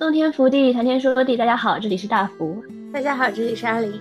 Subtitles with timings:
[0.00, 1.36] 洞天福地，谈天说地。
[1.36, 2.64] 大家好，这里是大福。
[2.90, 4.00] 大家好，这里是阿林。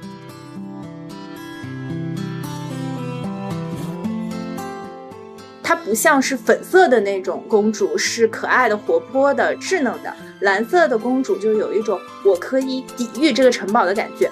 [5.62, 10.16] 它不像是粉色的那种公主，是可爱的、活泼的、稚嫩的。
[10.40, 14.32] 蓝色的公主就有一种我可以抵御这个城堡的感觉。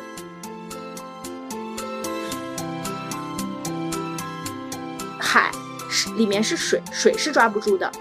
[5.19, 5.51] 海
[5.89, 7.91] 是里面是水，水是抓不住的。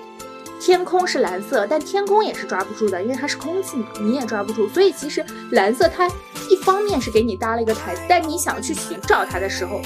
[0.67, 4.69] 天空是蓝色，但天空也是抓不住的，因为它是空气嘛，你也抓不住。
[4.71, 6.09] 所以其实蓝色它
[6.51, 9.81] 一方面是给你搭了一个台子，但你想去寻找它的时候，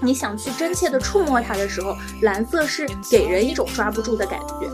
[0.00, 4.70] 你想去真切的触摸它的时候，蓝色是给人一种抓不住的感觉。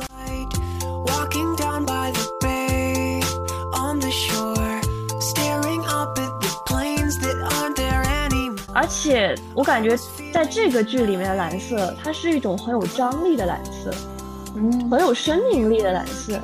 [8.75, 9.97] 而且我感觉
[10.31, 13.91] 在这个剧里面的蓝色，它是一种很有张力的蓝色。
[14.91, 16.41] 很有生命力的蓝色，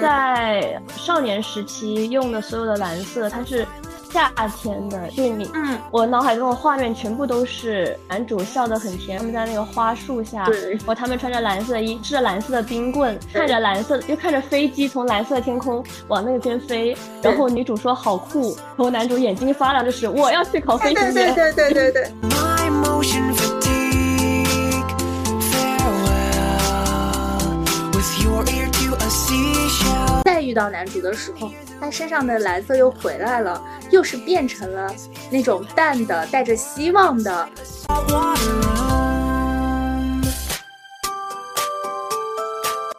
[0.00, 3.66] 在少年时期用的所有的蓝色，它是
[4.12, 22.49] 夏天的，对你，嗯，我脑海中的画面全部都是男主笑得很甜，他们在那个花树下，对，然后他们穿着蓝色衣，吃着蓝色的冰棍，看着蓝色，又看着飞机从蓝色天空往那边飞，然后女主说好酷，然后男主眼睛发亮，就是我要去考飞行员，对对对对对对。
[30.40, 34.94] 遇到男主的时候，他身上的蓝色又回来了，又是变成了
[35.30, 37.48] 那种淡的、带着希望的。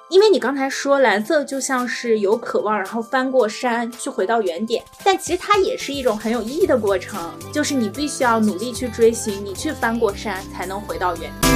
[0.10, 11.54] 因为你刚才说蓝色就像是有渴望，然后翻过山去回到原点，但其实它也是一种很有意义的过程，就是你必须要努力去追寻，你去翻过山才能回到原点。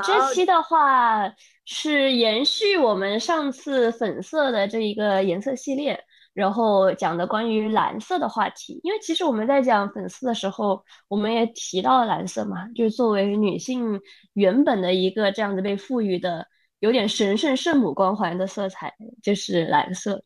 [0.00, 1.32] 这期的话
[1.64, 5.98] 是延续我们上次粉色的这一个颜色系列，
[6.34, 8.80] 然后讲的关于蓝色的话题。
[8.82, 14.00] 因为其实我们在讲粉色的时候，我们也提到了蓝色嘛，就是作为女性
[14.34, 16.46] 原本的一个这样子被赋予的
[16.80, 18.92] 有点神圣圣母光环的色彩，
[19.22, 20.24] 就是蓝色。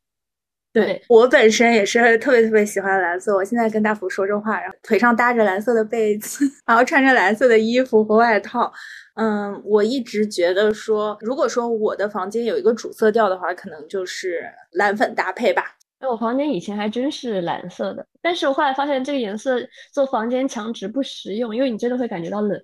[0.73, 3.35] 对我本身也是特别特别喜欢蓝色。
[3.35, 8.71] 我现在跟大福说这话，然后腿上搭着蓝色的被子， 然后穿着蓝色的衣服和外套。
[9.17, 15.77] 嗯，我一直觉得说，如果说我的房间有一个主色调的话，可能就是蓝粉搭配吧。
[16.01, 19.57] 哎，我房间以前还真是蓝色的，但是我后来发现这个颜色
[19.91, 22.63] 做房间墙纸不实用，因为你真的会感觉到冷。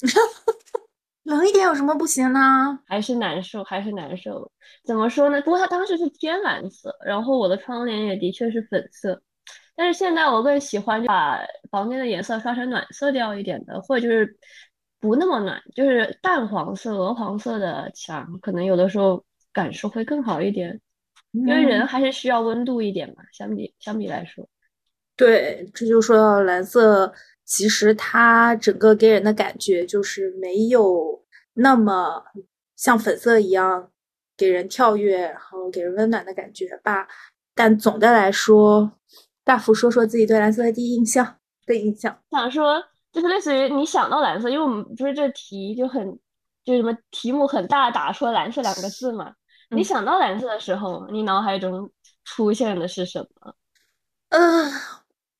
[1.24, 2.78] 冷一点有什么不行呢？
[2.86, 4.50] 还是难受，还是难受。
[4.84, 5.40] 怎么说呢？
[5.42, 9.20] 不过它当时是天蓝色，然后我的窗帘也的确是粉色。
[9.74, 14.36] 但是现在我更喜欢把房间的颜色刷成暖色调一点的，或者就是
[15.02, 20.80] 不那么暖，就是淡黄色、鹅黄色的墙，可能有的时候感受会更好一点。
[21.32, 24.48] 因为人还是需要温度一点嘛，相比相比来说。
[25.16, 27.12] 对，这就说到蓝色。
[27.44, 31.20] 其实它整个给人的感觉就是没有
[31.54, 32.22] 那么
[32.76, 33.90] 像粉色一样
[34.36, 37.08] 给人跳跃，然后给人温暖的感觉吧。
[37.54, 38.92] 但总的来说，
[39.42, 41.36] 大福说说自己对蓝色的第一印象
[41.66, 42.16] 的印象。
[42.30, 42.82] 想说
[43.12, 46.18] 就是类似于你想到蓝色，因为我们不是这题就很
[46.64, 49.32] 就什么题目很大打出蓝色两个字嘛。
[49.70, 51.90] 你想到蓝色的时候，你脑海中
[52.24, 53.54] 出现的是什么？
[54.30, 54.72] 嗯。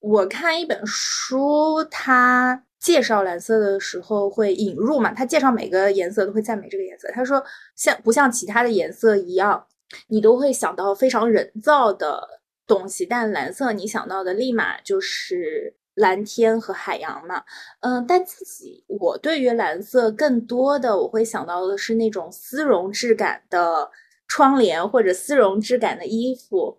[0.00, 5.14] 我看一本书，它介绍蓝色的时候会引入嘛？
[5.14, 7.08] 它介绍每个颜色都会赞美这个颜色。
[7.14, 7.40] 他说，
[7.76, 9.64] 像不像其他的颜色一样，
[10.08, 12.20] 你都会想到非常人造的
[12.66, 17.42] 东西，但蓝色你想到的立马就是蓝天和海洋嘛。
[17.80, 23.90] 嗯，但自己我对于蓝色更多的我会想到的是那种丝绒质感的
[24.28, 26.78] 窗帘或者丝绒质感的衣服，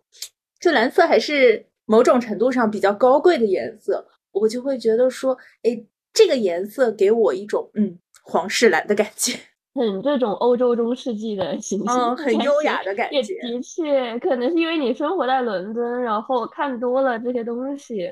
[0.60, 1.66] 就蓝色还是。
[1.86, 9.38] 某种程度上比较高贵的颜色，我就会觉得说，哎，这个颜色给我一种嗯皇室蓝的感觉，
[9.76, 13.34] 很这种欧洲中世纪的形象，很优雅的感觉。
[13.42, 18.10] 的确，可能是因为你生活在伦敦，然后看多了这些东西，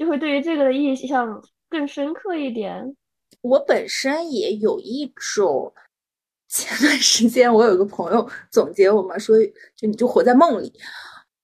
[0.00, 2.96] 就会对于这个的印象更深刻一点。
[3.42, 5.70] 我本身也有一种
[6.48, 9.36] 前段时间我有个朋友总结我嘛，说
[9.76, 10.72] 就你就活在梦里。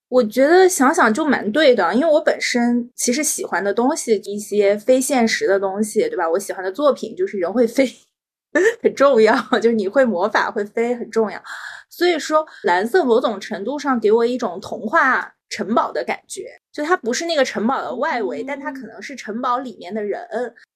[0.09, 6.27] 我觉得想想就蛮对的，因为我本身其实喜欢的东西一些非现实的东西，对吧？
[6.27, 7.87] 我喜欢的作品就是人会飞，
[8.81, 11.39] 很重要，就是你会魔法会飞很重要。
[11.91, 20.21] 所以说，蓝色某种程度上给我一种童话城堡的感觉，就它不是那个城堡的外围，但它可能是城堡里面的人。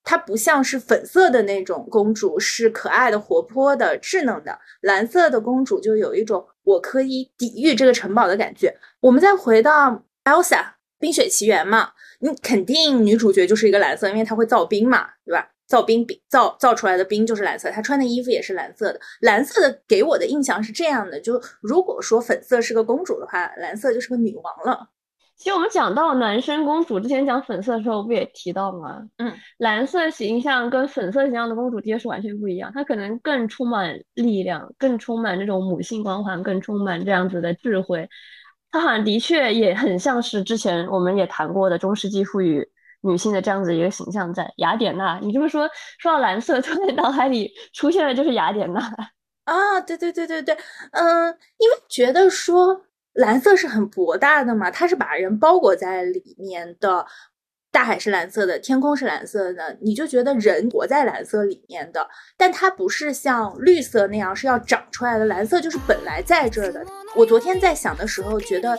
[0.04, 4.58] 它不像是粉色的那种公主，是可爱的、活泼的、智能的。
[4.82, 8.76] 蓝色的公主就有一种我可以抵御这个城堡的感觉。
[9.00, 10.66] 我们再回到 Elsa，
[11.00, 15.08] 冰雪奇缘嘛，你肯定女主角就是一个蓝色，因为她会造冰嘛？
[15.72, 19.00] 造冰冰造造出来的冰就是蓝色，她穿的衣服也是蓝色的。
[19.22, 24.90] 蓝色的给我的印象是这样的，就如果说粉色是个公主的话，蓝色就是个女王了。
[25.38, 29.02] 其实我们讲到男生公主之前讲粉色的时候，不也提到吗？
[29.18, 38.08] 嗯，蓝色形象跟粉色形象的公主的确是完全不一样，她可能更充满力量，更充满这种母性光环，更充满这样子的智慧。
[38.70, 42.64] 她好像的确也很像是之前我们也谈过的中世纪赋予
[43.02, 45.20] 女性的这样子一个形象，在雅典娜。
[45.22, 48.80] 你这么说，说到蓝色，突然脑海里出现的就是雅典娜
[49.46, 49.82] 啊！
[49.82, 50.58] 对对对对对，
[50.92, 51.28] 嗯，
[51.58, 52.82] 因为觉得说
[53.14, 57.06] 蓝色是很博大的嘛，它是把人包裹在里面的。
[57.72, 66.86] 大海是蓝色的，天空是蓝色的，你就觉得人活在蓝色里面的，但它不是像绿色那样是要长出来的，蓝色就是本来在这儿的。
[67.16, 68.78] 我昨天在想的时候，觉得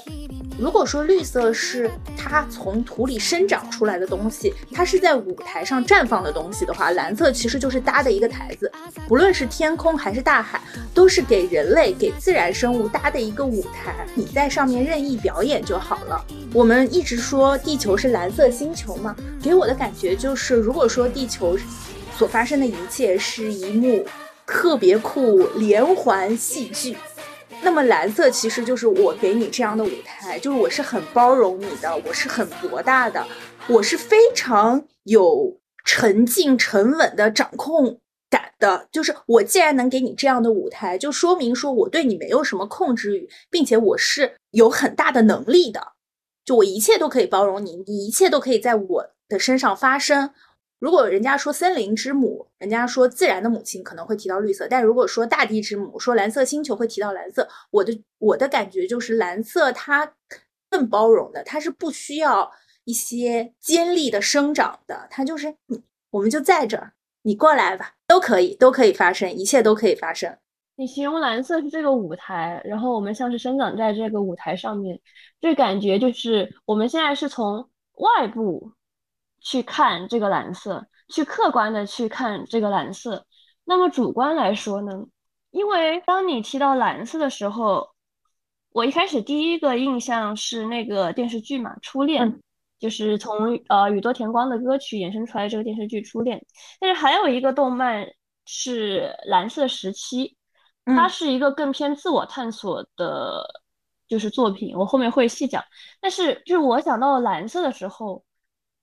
[0.59, 8.71] 如果说绿色是它从土里生长出来的东西，它是在舞台上绽放的东西的话，蓝色其实就是搭的一个台子，
[9.09, 10.61] 不论是天空还是大海，
[10.93, 16.23] 都是给人类、给自然生物搭的一个舞台，你在上面任意表演就好了。
[16.55, 21.57] 我们一直说地球是蓝色星球球嘛，给我的感觉就是，如果说地球
[22.17, 24.05] 所发生的一切是一幕
[24.47, 26.97] 特别酷连环戏剧，
[27.63, 33.25] 那么蓝色其实就是我给你这样的舞台，就是我是很包容你的，我是很博大的，
[33.69, 37.99] 我是非常有沉静沉稳的掌控
[38.29, 45.92] 感的，就是我既然能给你这样的舞台，就说明说我对你没有什么控制欲，并且我是有很大的能力的。
[46.45, 50.31] 就我一切都可以包容你，你一切都可以在我的身上发生。
[50.79, 57.49] 如果人家说森林之母，人家说自然的母亲可能会提到绿色，但如果说大地之母，说蓝色星球会提到蓝色。
[57.71, 60.15] 我的我的感觉就是蓝色它
[60.69, 62.51] 更包容的，它是不需要
[62.83, 65.81] 一些尖利的生长的，它就是你，
[66.11, 70.37] 我们就在这儿，你过来吧，都可以，都可以发生，一切都可以发生。
[70.75, 75.01] 你形容蓝色是这个舞台，然后我们像是生长在这个舞台上面，
[75.41, 78.73] 这感觉就是我们现在是从外部
[79.41, 83.27] 去看这个蓝色，去客观的去看这个蓝色。
[83.65, 84.93] 那么主观来说呢？
[85.51, 87.91] 因为当你提到蓝色的时候，
[88.71, 92.27] 我一开始第一个印象是那个电视剧嘛，《初恋》，
[92.81, 96.39] 就是从呃宇多田光的歌曲衍生出来这个电视剧《初恋》。
[96.81, 98.07] 但是还有一个动漫
[98.47, 100.29] 是《蓝色时期》。
[100.85, 103.45] 它是一个更偏自我探索的，
[104.09, 105.63] 就是作品，我后面会细讲。
[106.01, 108.25] 但是，就是我想到蓝色的时候，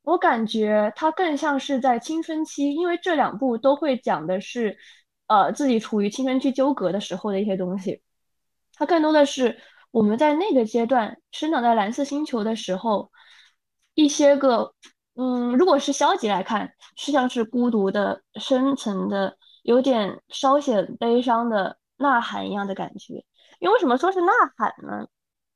[0.03, 4.77] 我感觉它更像是在青春期，因为这两部都会讲的是，
[5.27, 8.01] 呃，自己处于青春期纠葛的时候的一些东西。
[8.75, 9.59] 它更多的是
[9.91, 13.11] 我们在那个阶段生长在蓝色星球的时候，
[13.93, 14.73] 一些个，
[15.15, 21.77] 嗯，如果是消极来看，是像是孤独的、深层的、有点稍显悲伤的。
[21.99, 23.23] 呐喊一样的感觉，
[23.59, 25.07] 因为为什么说是呐喊呢？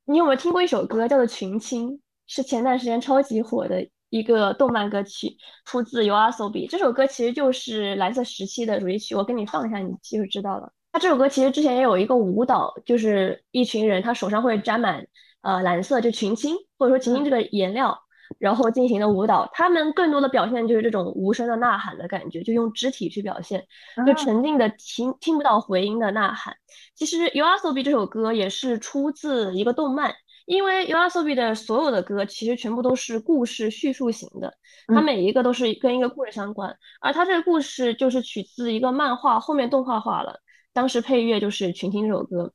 [0.06, 1.90] 你有没有听过一首歌叫做《群青》，
[2.28, 6.70] 是前段时间超级火的一个动漫歌曲，出自 YOASOBI。
[6.70, 10.72] 这首歌其实就是蓝色时期的主题曲，我给你放一下，你就知道了。
[10.92, 15.08] 它这首歌其实之前也有一个舞蹈，就是一群人，他手上会沾满
[15.42, 18.03] 呃蓝色，就群青，或者说群青这个颜料。
[18.40, 23.66] 然后进行的舞蹈，他们更多的表现就是这种无声的呐喊的感觉，就用肢体去表现，
[24.06, 26.56] 就沉浸的听听不到回音的呐喊。
[26.96, 30.14] 其实《YOASOBI》这首歌也是出自一个动漫，
[30.46, 34.54] 因为《YOASOBI》的所有的歌其实全部都是故事叙述型的，
[34.88, 40.40] 它每一个都是跟一个故事相关，而它这个故事就是取自一个漫画，后面动画化了，
[40.74, 42.54] 当时配乐就是《群星》这首歌。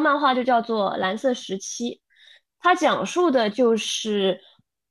[0.00, 1.90] 漫漫画就叫做《蓝色时期》，
[2.60, 4.40] 它讲述的就是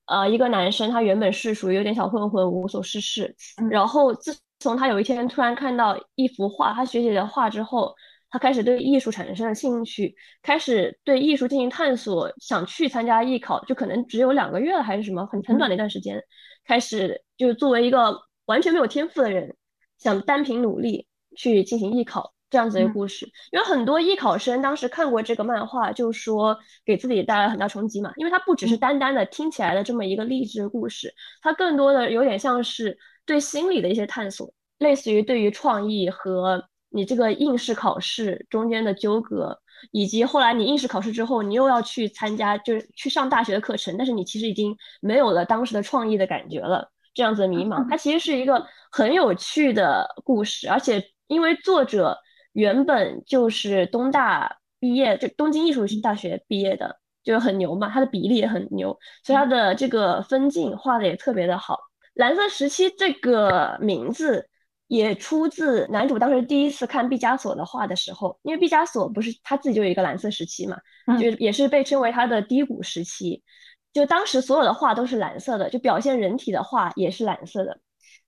[0.05, 3.35] 呃一个男生，他原本是属于有点小混混，无所事事，
[3.69, 7.95] 然后自从他有一天突然看到一幅画，他学姐的画之后。
[8.29, 16.21] 他开始对艺术产生了兴趣，开始对艺术进行探索，想去参加艺考，就可能只有两个月了还是什么，很很短的一段时间，
[16.65, 19.55] 开始就是作为一个完全没有天赋的人，
[19.97, 23.25] 想单凭努力去进行艺考这样子的故事。
[23.51, 36.67] 因为很多艺考生当时看过这个漫画，就说给自己带来很大冲击嘛，因为它不只是单单的听起来的这么一个励志的故事，它更多的有点像是对心理的一些探索，类似于对于创意和。
[36.89, 39.59] 你这个应试考试中间的纠葛，
[39.91, 52.17] 以及后来你应试考试之后，你又要去参加，就是去上大学的课程，但是你其实已经没有了当时的创意的感觉了，这样子的迷茫，它其实是一个很有趣的故事，而且因为作者
[52.57, 61.77] 原本就是东大毕业，就东京艺术大学毕业的，就是很牛嘛，他的比例也很牛，所以他的这个分镜画的也特别的好。
[62.15, 64.49] 蓝色时期这个名字。
[64.89, 70.77] 也出自男主当时第一次看毕加索的画的时候，因为毕加索不是他自己就有一个蓝色时期嘛，
[71.19, 73.43] 就也是被称为他的低谷时期。
[73.91, 77.77] 就当时所有的画都是蓝色的，就表现人体的画也是蓝色的。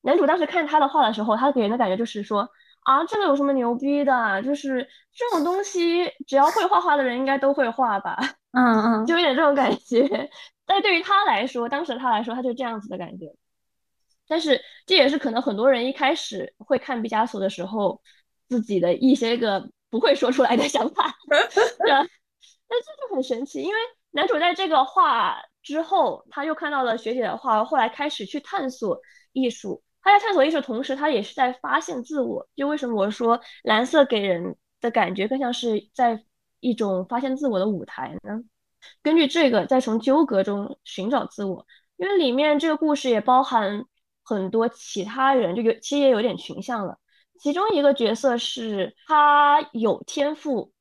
[0.02, 2.46] 男主当时看他的画的时候，他给人的感觉就是说
[2.90, 4.42] 啊，这个有什么牛逼的？
[4.42, 8.18] 就是这种东西，只要会画画的人应该都会画吧？
[8.54, 10.28] 嗯嗯， 就有点这种感觉。
[10.66, 13.28] 但对于他来说，当时他来说，他就这样子的感觉。
[14.28, 18.02] 但是这也是可能很多人一开始会看毕加索的时候，
[18.48, 22.02] 自己的一些个不会说出来的想法， 对吧？
[22.68, 23.80] 那这就很神奇，因为
[24.10, 29.00] 男主在这个画之后，他又看到了学姐的画，后来开始去探索
[29.32, 29.84] 艺术。
[30.02, 32.48] 他在探索艺术同时，他也是在发现自我。
[32.56, 36.24] 就为什么我说蓝色给人的感觉更像是在
[36.60, 38.42] 一种发现自我的舞台呢？
[39.02, 41.66] 根据这个，再从纠葛中寻找自我，
[41.98, 43.86] 因为里面这个故事也包含。
[44.22, 47.00] 很多其他人就有，其实也有点群像了。
[47.40, 50.72] 其中一个角色是他有天赋，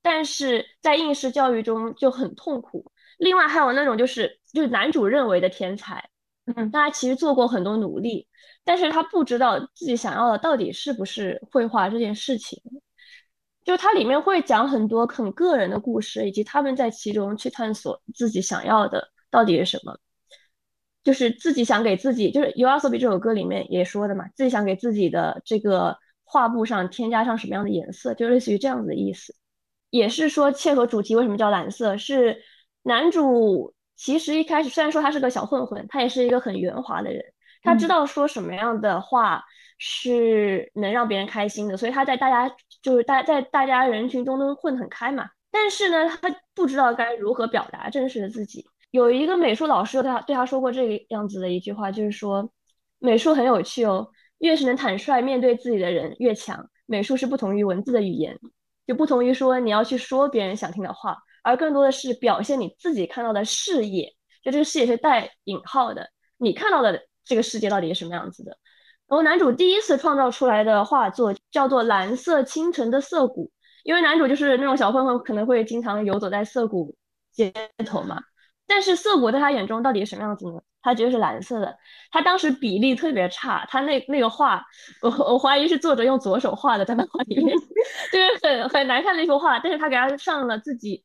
[0.00, 2.92] 但是在应试教育中就很痛苦。
[3.18, 6.08] 另外还有那种就是就是男主认为的天才，
[6.54, 8.28] 嗯，他其实做过很多努力，
[8.64, 12.60] 但是他不知道自己想要的到底是不是绘画这件事情。
[13.64, 19.98] 就它里面会讲很多很个人的故事，以及他们在其中去探索自己想要的到底是什么。
[21.02, 29.34] 就是自己想给自己，就是《u r s o b e 这首歌里面也说的嘛，自己想给自己的这个画布上添加上什么样的颜色，就类似于这样子的意思。
[29.90, 31.96] 也是说切合主题，为什么叫蓝色？
[31.98, 32.42] 是
[32.82, 37.22] 男主其实一开始虽然说他是个小混混，他也是一个很圆滑的人，
[37.64, 39.42] 他知道说什么样的话
[39.78, 45.28] 是能让别人开心的，所以他在大家就是大在大家人群中都混得很开嘛。
[45.50, 48.64] 但是呢，他不知道该如何表达真实的自己。
[48.90, 52.48] 有一个美术老师对他对他说过这个样子的一句话，就是说，
[52.98, 56.68] 美术很有趣哦，越是能坦率面对自己的人越强。
[56.86, 58.38] 美术是不同于文字的语言，
[58.86, 64.14] 就不同于说你要去说别人想听的话，而更多的是表现你自己看到的视野。
[64.42, 68.56] 就这个视野是带引号的，你看到的这个世界到底是什么样子的？
[69.06, 73.46] 然后男主第一次创造出来的画作叫做《蓝色清晨的涩谷》，
[73.84, 76.96] 因为男主就是那种小混混，可能会经常游走在涩谷
[77.32, 77.52] 街
[77.86, 78.20] 头嘛。
[78.66, 80.60] 但是涩谷在他眼中到底是什么样子呢？
[80.80, 81.76] 他觉得是蓝色的。
[82.10, 84.62] 他当时比例特别差，他那那个画，
[85.02, 87.54] 我我怀疑是作者用左手画的，在漫画里面，
[88.10, 89.58] 就是很很难看的一幅画。
[89.60, 91.04] 但是他给他上了自己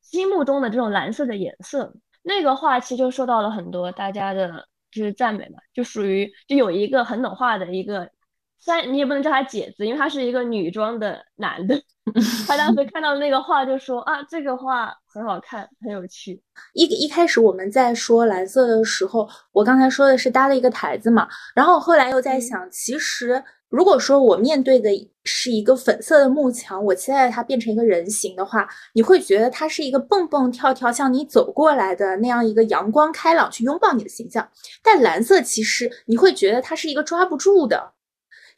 [0.00, 8.10] 心目中的这种蓝色的颜色，那个画其实就受到了很多大家的就是赞美嘛，就属于就有一个很懂画的一个。
[8.58, 11.80] 虽然你也不能叫他姐子，因为他是一个女装的男的。
[12.48, 16.40] 他当时看到那个画就说啊，这个画很好看，很有趣。
[16.72, 24.90] 一一开始我们在说蓝色的时候，我刚才说的是搭了一个台子嘛，然后我后来又在想，其实如果说我面对的
[25.24, 34.48] 是一个粉色的幕墙，我期待它变成一个人形的话，你会觉得它是一个蹦蹦跳跳向你走过来的那样一个阳光开朗去拥抱你的形象。
[34.82, 37.92] 但蓝色其实你会觉得它是一个抓不住的。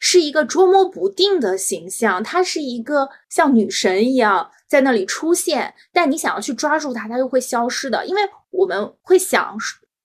[0.01, 8.05] 是一个捉摸不定的形象，它是一个像女神一样在那里出现，但你想要去抓住它，它又会消失的。
[8.05, 9.57] 因为我们会想，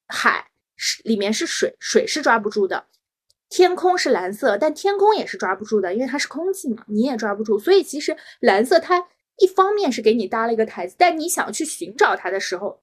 [0.08, 0.44] 海
[0.75, 2.76] 是里面是水，水是抓不住的；
[3.48, 7.58] 天空是蓝色，但天空也是抓不住的，因为它是空气嘛，你也抓不住。
[7.58, 9.06] 所以其实蓝色它
[9.38, 12.80] 一方面是给你搭了一个台子，但你想去寻找它的时候，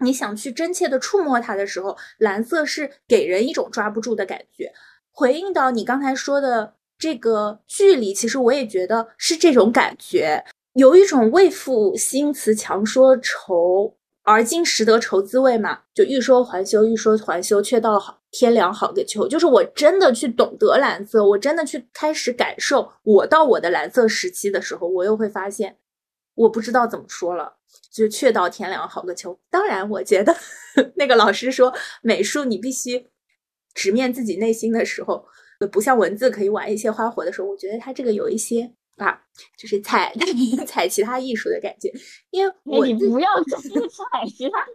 [0.00, 4.72] 你想去真切的触摸它的时候，蓝色是给人一种抓不住的感觉。
[5.10, 10.44] 回应到你刚才说的这个距离，其实我也觉得是这种感觉。
[10.74, 15.80] 有一种未赋新词强说愁，而今识得愁滋味嘛。
[15.92, 19.26] 就欲说还休，欲说还休，却道好天凉好个秋。
[19.28, 22.92] 就是我真的去懂得蓝色，我真的去开始感受。
[23.02, 25.76] 我到我的蓝色时期的时候，我又会发现，
[26.34, 27.56] 我不知道怎么说了。
[27.90, 29.38] 就却道天凉好个秋。
[29.50, 30.34] 当然，我觉得
[30.96, 33.08] 那个老师说美术你必须
[33.74, 35.26] 直面自己内心的时候，
[35.72, 38.72] 不像文字可以玩一些花活的时候，我觉得他这个有一些。
[38.98, 39.18] 啊，
[39.56, 40.12] 就是踩
[40.66, 41.92] 踩 其他艺术的感觉，
[42.30, 44.66] 因为我你不要 踩其他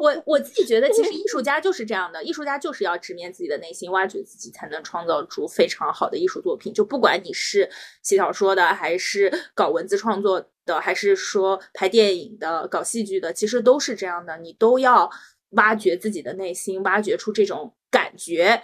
[0.00, 6.72] 我我自己觉得，其实艺术家就是这样的，艺术家就是要直面自己的内心，挖掘自己，才能创造出非常好的艺术作品。
[6.72, 7.68] 就不管你是
[8.02, 15.10] 写小说的，还是搞文字创作的，还是说拍电影的、搞戏剧的，其实都是这样的，你都要
[15.50, 18.62] 挖掘自己的内心，挖掘出这种感觉。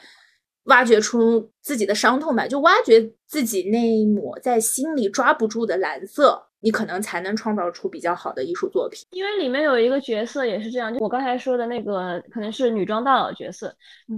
[0.65, 9.01] 挖掘出自己的伤痛吧，就挖掘自己那一抹在心里抓不住的蓝色，你可能才能创造出比较好的艺术作品。
[9.11, 13.75] 因为里面有一个角色也是这样，就我刚才说的那个，可能是女装大佬角色，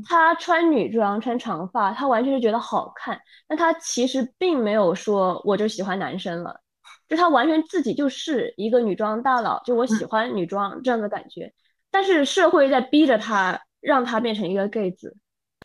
[0.06, 6.60] 她穿女装穿长发，她完全是觉得好看，但她其实并没有说我就喜欢男生了，
[7.08, 11.50] 就她完全自己就是一个女装大佬，就我喜欢女装这样的感觉，
[11.90, 15.16] 但是社会在逼着她，让她变成一个 gay 子。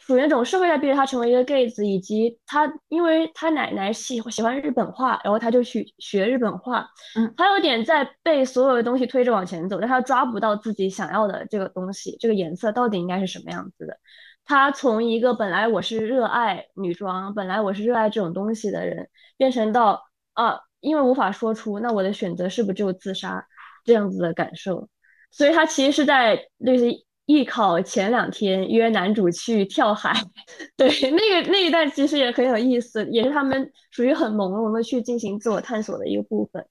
[0.09, 6.83] 属于那种社会在逼着他成为一个 gay 子，以及他因为他奶奶喜喜欢日本画，然后他就去学日本画。
[7.15, 13.99] 嗯，他有点在被所有的东西推着往前走，但他抓不到自己想要的这个东西，这个颜色到底应该是什么样子的。
[14.45, 23.45] 他从一个本来我是热爱女装，本来我是热爱这种东西的人，变成到啊，因为无法说出，那我的选择是不是只有自杀
[23.85, 24.89] 这样子的感受？
[25.29, 26.85] 所以他其实是在类似。
[27.29, 30.12] 艺考前两天约男主去跳海，
[30.75, 36.65] 对那个那一段其实也很有意思，也是他们属于很朦胧的去进行自我探索的一个部分。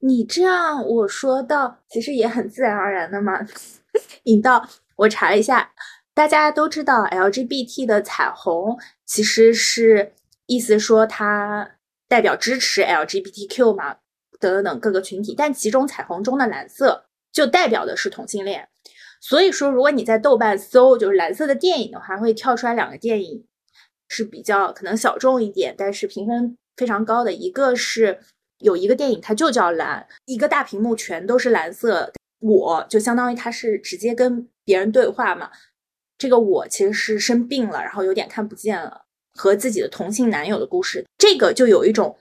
[0.00, 3.40] 你这样我说到，其实也很自然而然的嘛。
[4.24, 5.72] 引到我查了一下，
[6.12, 10.12] 大家都知道 LGBT 的彩虹其实是
[10.44, 11.76] 意思说它
[12.08, 13.96] 代表支持 LGBTQ 嘛，
[14.38, 18.68] 等等等各个群体，但其中彩虹中的蓝色就代表的是同性恋。
[19.20, 23.44] 所以说，如果你在豆瓣搜就是蓝色的电影的话，会跳出来两个电影
[24.08, 27.30] 是比较可能小众一点，但是评分非常高的。
[27.30, 28.18] 一个是
[28.60, 32.10] 有一个电影，它就叫蓝，一个大屏幕全都是蓝色。
[32.40, 35.50] 我就相当于他是直接跟别人对话嘛。
[36.16, 39.02] 这个我其实是生病了，然后有点看不见了，
[39.34, 41.04] 和自己的同性男友的故事。
[41.18, 42.16] 这个就有一种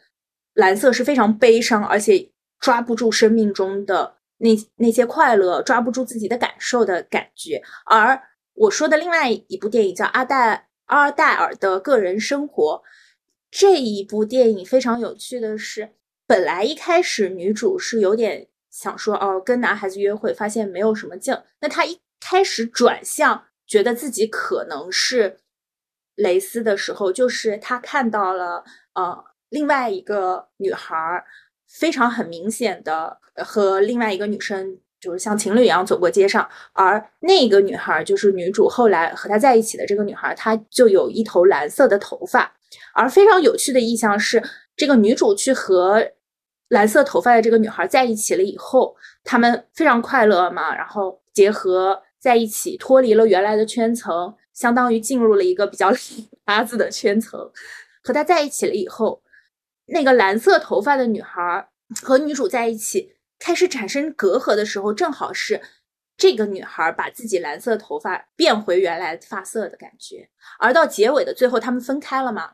[0.56, 4.19] 蓝色是非常悲伤，而且抓不住生命中的。
[4.40, 8.22] 那那些快乐抓不住自己的感受的感觉，而
[8.54, 12.76] 我说的另外一部电影叫《阿黛阿黛尔的个人生活》，
[13.52, 15.90] 这一部电影非常有趣的是，
[16.26, 25.40] 本来一开始女主是有点想说哦跟男孩子约会，发现没有什么劲，那她一开始转向觉得自己可能是
[26.16, 31.26] 蕾丝的时候，就是她看到了呃另外一个女孩儿。
[31.70, 42.52] 非常很明显的和另外一个女生就是像情侣一样走过街上，而那个女孩就是女主后来和她在一起的这个女孩，她就有一头蓝色的头发。
[42.94, 44.44] 而非常有趣的意象是，
[44.76, 46.06] 这个女主去和
[46.68, 55.92] 蓝色头发的这个女孩在一起了以后，他们非常快乐嘛，然后结合在一起，脱离了原来的圈层，相当于进入了一个比较
[56.44, 57.40] 八字的圈层，
[58.04, 59.22] 和他在一起了以后。
[59.92, 61.70] 那个蓝色头发的女孩
[62.02, 65.62] 和女主在一起，开始产生隔阂的时候，正好是
[66.18, 70.30] 这个女孩把自己蓝色头发变回原来发色的感觉。
[70.60, 72.52] 而到结尾的最后，他们分开了嘛？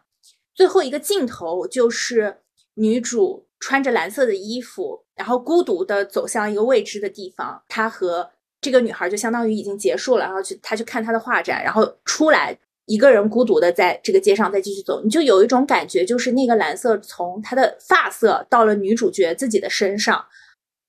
[0.53, 2.41] 最后一个镜头就是
[2.75, 7.63] 女主穿着蓝色的衣服，然后孤独的走向一个未知的地方。
[7.67, 12.57] 她和这个女孩就相当于已经结束了，然后去她去看她的画展，然后出来。
[12.85, 20.23] 一个人孤独的在这个街上再继续走，你就有一种感觉，就是那个蓝色从他的发色到了女主角自己的身上，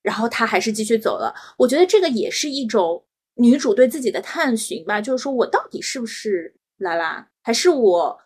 [0.02, 1.34] 然后他还是继续走了。
[1.56, 3.02] 我觉得这个也是一种
[3.36, 8.18] 女主对自己的探寻吧，就是说我到底是不是拉拉，还是我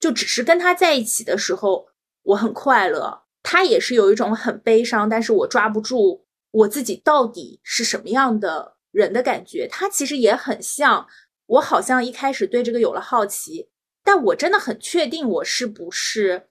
[0.00, 1.86] 就只是跟他在一起的时候
[2.24, 9.68] 我很快乐，他也是有一种很悲伤，但是我抓不住我自己到底是什么样的人的感觉。
[9.70, 11.06] 他其实也很像。
[11.46, 13.68] 我好像一开始对这个有了好奇，
[14.02, 16.48] 但我真的很确定我是不是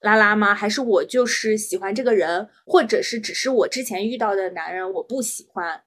[0.00, 0.54] 拉拉吗？
[0.54, 5.82] 还是我就是喜欢这个人，或者是只是我之前遇到的男人我不喜欢？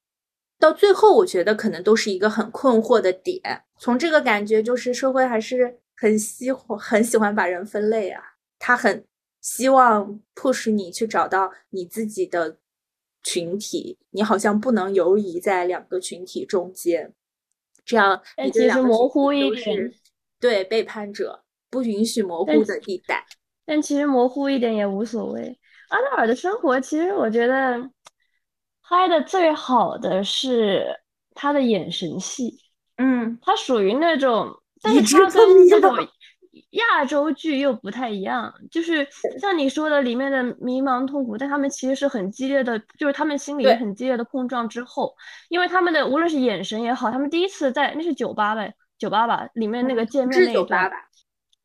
[0.57, 3.63] 到最后，我觉得可能都是一个很困惑的点。
[3.77, 8.21] 从这个感觉，就是社会还是很喜欢很喜欢把人分类啊，
[8.57, 9.05] 他很
[9.41, 12.57] 希望 push 你去找到你自己的
[13.23, 17.13] 群体，你好像不能游移在两个群体中间，
[17.89, 19.91] 这样你其实模糊一点，
[20.39, 23.25] 对背叛者不允许模糊的地带。
[23.65, 25.59] 但其实模糊一点也无所谓。
[25.89, 27.89] 阿黛尔的生活，其实我觉得
[28.83, 30.85] 拍的最好的是
[31.33, 32.59] 他的眼神戏。
[32.97, 35.95] 嗯，他属于那种，但是他跟这种
[36.71, 38.53] 亚洲剧又不太一样。
[38.71, 39.07] 就是
[39.39, 45.15] 像你说的里面的迷茫痛苦，但他们其实是很激烈的，就是他们心里很激烈的碰撞之后，
[45.49, 50.91] 因为他们的无论是眼神也好，他们第一次在那是酒吧呗，酒吧吧里面那个见面那一段。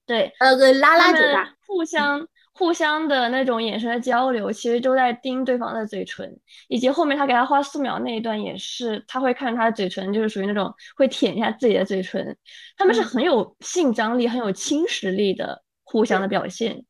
[0.06, 6.38] 对，呃，个拉拉酒吧，互相互相的那种眼神的交流，其实都在盯对方的嘴唇，
[6.68, 12.36] 以及后面他给他画素描那一段也是，他会看他的嘴唇，就是属于那种会舔一下自己的嘴唇，
[12.76, 16.84] 他们是很有性张力、很有侵蚀力的互相的表现。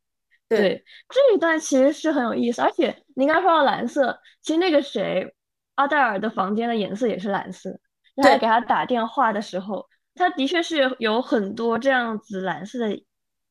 [0.49, 5.35] 对，这一段其实是很有意思，而且你刚刚说到蓝色，其实那个谁，
[5.75, 7.81] 阿黛尔的房间的颜色也是蓝色，
[8.17, 9.87] 他给他打电话的时候。
[10.17, 13.05] 他的确是有很多这样子蓝色的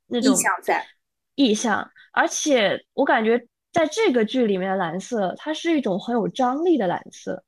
[0.08, 0.88] 那种意象在，
[1.36, 7.44] 意象，而且我感觉在这个剧里面的蓝色，它是一种很有张力的蓝色，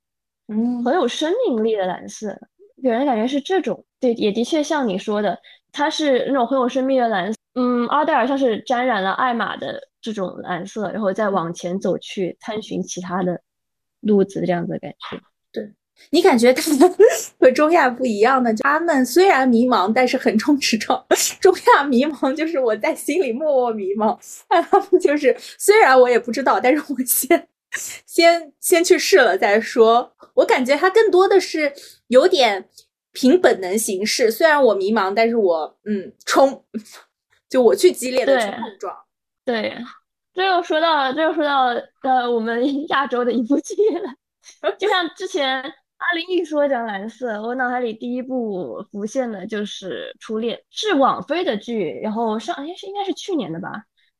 [0.48, 2.36] 嗯，很有生命力的蓝色，
[2.82, 3.84] 给人感觉是这种。
[3.98, 5.38] 对，也的确像你说的，
[5.72, 7.38] 它是那种很有生命的蓝色。
[7.54, 13.40] 嗯，阿黛尔像是沾染了艾玛的这种蓝色，然后再往前走去探寻其他的
[14.00, 15.18] 路子，这样子的感觉。
[16.10, 16.94] 你感觉他们
[17.40, 21.04] 和中亚不一样的，他们虽然迷茫，但是横冲直撞。
[21.40, 24.16] 中亚迷茫就是我在心里默默迷茫，
[24.48, 27.48] 他们就是虽然我也不知道，但是我先
[28.06, 30.14] 先先去试了再说。
[30.34, 31.72] 我感觉他更多的是
[32.08, 32.68] 有点
[33.12, 36.64] 凭本能行事，虽然我迷茫，但是我嗯冲，
[37.48, 38.94] 就我去激烈的去碰撞。
[39.44, 39.76] 对，
[40.34, 41.68] 这又说到这又说到
[42.02, 44.14] 呃我们亚洲的一部剧了，
[44.78, 45.64] 就像之前。
[45.98, 53.70] 阿林一说讲蓝色，我脑海里第一部浮现的就是《初恋》，是网飞的剧，然后上应该是应该是去年的吧，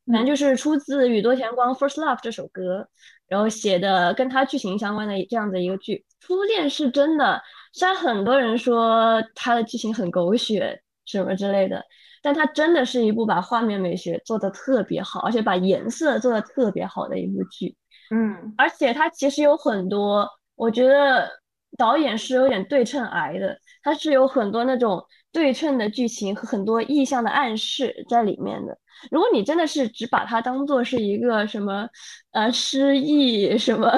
[0.06, 2.88] 反正就是出自宇多田光《First Love》这首歌，
[3.28, 6.04] 然后写的跟他剧情相关的这样的一个剧。
[6.26, 7.42] 《初恋》是真的，
[7.74, 11.84] 虽然很多人说它的剧情很狗血什么之类的，
[12.22, 17.76] 但它真的是一部把画面美学做的特别好，而且把颜色做的特别好的一部剧。
[18.10, 21.28] 嗯，而且它其实有很多，我觉得。
[21.76, 28.76] 导演是有点对称癌的，他是有很多那种对称的剧情和很多意象的暗示在里面的。
[29.10, 31.86] 如果你真的是只把它当做是一个什么
[32.32, 33.92] 呃失忆、什么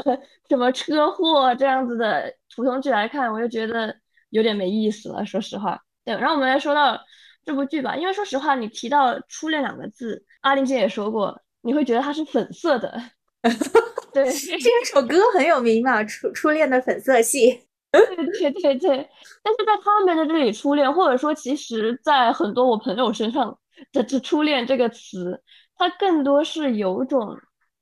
[0.48, 3.94] 什么车祸这样子的普通剧来看，我就觉得
[4.30, 5.24] 有点没意思了。
[5.24, 6.14] 说实话，对。
[6.16, 6.98] 然后我们来说到
[7.44, 13.00] 这部剧吧，因为说实话，你提到“初恋”两个字，阿玲姐也说过，你会觉得它是粉色的。
[14.12, 17.52] 对， 这首歌很有名嘛，《初初恋的粉色系》。
[17.90, 19.08] 对对对对，
[19.42, 23.58] 但是在他们的这里，初恋，或者说，其实，在很多我朋友身上
[23.92, 25.42] 的这“初恋”这个词，
[25.74, 27.34] 它更多是有种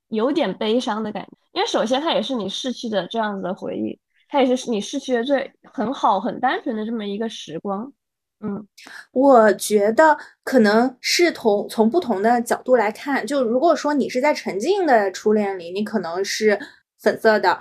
[0.07, 1.29] 有点悲伤的感觉。
[1.51, 7.91] 因为首先，它也是你逝去的这样子的回忆，它也是你逝去的最很好、很单纯的这么一个时光。
[8.39, 8.65] 嗯，
[9.11, 16.57] 我觉得可能是同从不同的角度来看，就如果说你是在沉浸的初恋里，你可能是
[17.01, 17.59] 粉色的。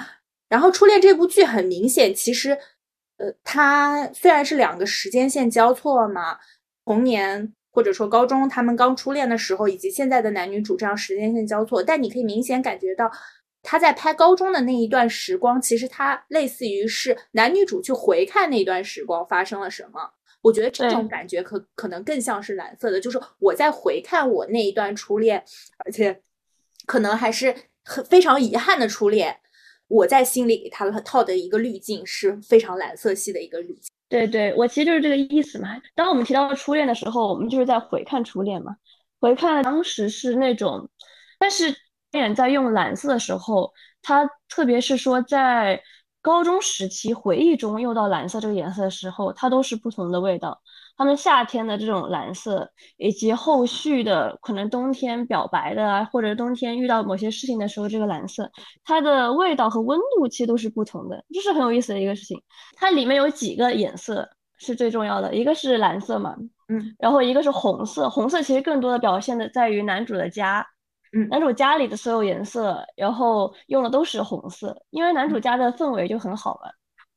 [0.49, 2.51] 然后《初恋》这部剧很明显，其实，
[3.17, 6.39] 呃，它虽然是两个时间线交错嘛，
[6.85, 13.11] 童年或者说高中他们刚初恋的时候，以及现在的男女主这样时间线交错，但你可以明显感觉到
[13.63, 20.13] 他在拍高中的那一段时光，其实他类似于是男女主去回看那段时光发生了什么。
[20.43, 25.43] 我觉得这种感觉可可能更像是蓝色的，就是我在回看我那一段初恋，
[25.85, 26.23] 而且
[26.87, 29.41] 可能还是很非常遗憾的初恋。
[29.89, 33.91] 我在心里给他套的一个滤镜是非常蓝色系的一个滤镜。
[34.09, 35.69] 对对，我其实就是这个意思嘛。
[35.95, 38.77] 当我们提到初恋的时候，我们就是在回看初恋嘛，
[39.21, 40.89] 回看当时是那种，
[41.39, 41.73] 但是
[42.13, 43.73] 导演在用蓝色的时候，
[44.03, 45.83] 他特别是说在
[46.23, 50.61] 高中时期回忆中用到蓝色这个颜色的时候，它都是不同的味道。
[50.97, 58.51] 他们夏天的这种蓝色，以及后续的可能冬天表白的啊，或者冬天遇到某些事情的时候，这个蓝色，
[58.83, 62.41] 它的味道和温度其实都是不同的，这是很有意思的一个事情。
[62.77, 66.35] 它里面有几个颜色是最重要的，一个是蓝色嘛，
[66.69, 70.67] 嗯，然后一个是红色，红色其实更多的表现的在于男主的家，
[71.13, 76.71] 嗯，男主家里的所有颜色，然后用的都是红色，因为男主家的氛围就很好嘛，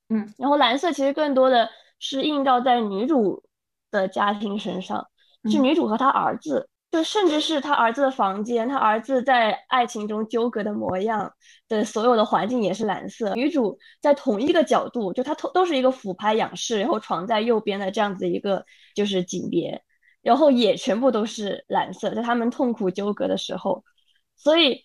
[0.09, 3.41] 嗯，然后蓝色其实更多的是映照在女主。
[3.91, 5.05] 的家庭身上，
[5.49, 11.31] 是女主和她儿子就甚至是她儿子的房间，她儿子在爱情中纠葛的模样
[11.67, 13.33] 的所有的环境也是蓝色。
[13.35, 19.81] 女主在同一个角度，就她都都是一个俯拍仰视，然后床在右边的这样子一个就是景别，
[20.21, 23.83] 然后也全部都是蓝色，在他们痛苦纠葛的时候，
[24.35, 24.81] 所以，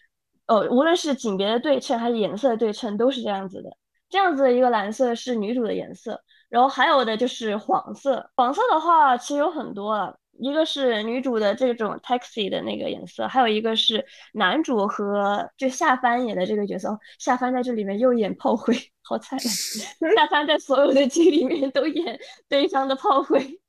[0.47, 3.71] 呃，无论是景别的对称还是颜色的对称，都是这样子的。
[4.11, 6.23] 这样子的一个蓝色是女主的颜色，
[6.55, 8.31] 然后还有的就是黄色。
[8.37, 10.17] 黄色的话其实有很多了。
[10.39, 19.37] 一个是女主的这种 taxi 的那个颜色，还有一个是男主和就夏帆演的这个角色，夏帆在这里面又演炮灰，好惨。
[20.17, 22.17] 夏帆在所有的剧里面都演
[22.49, 23.61] 悲伤的炮灰，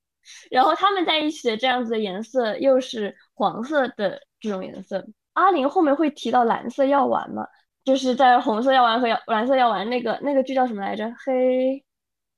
[0.51, 5.03] 然后他们在一起的这样子的颜色又是黄色的这种颜色。
[5.33, 7.47] 阿玲后面会提到蓝色药丸嘛？
[7.83, 11.11] 就是在红色药丸和蓝色药丸那个那个剧叫什么来着？
[11.25, 11.83] 黑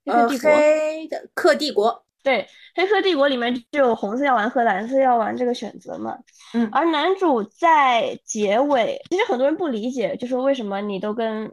[0.07, 2.03] 呃黑的克帝国。
[2.23, 2.41] 对，
[2.75, 6.17] 《黑客帝国》里面就有红色药丸和蓝色药丸这个选择嘛。
[6.53, 11.49] 嗯，而男主在结尾，其实很多人不理解，就说为什么你都跟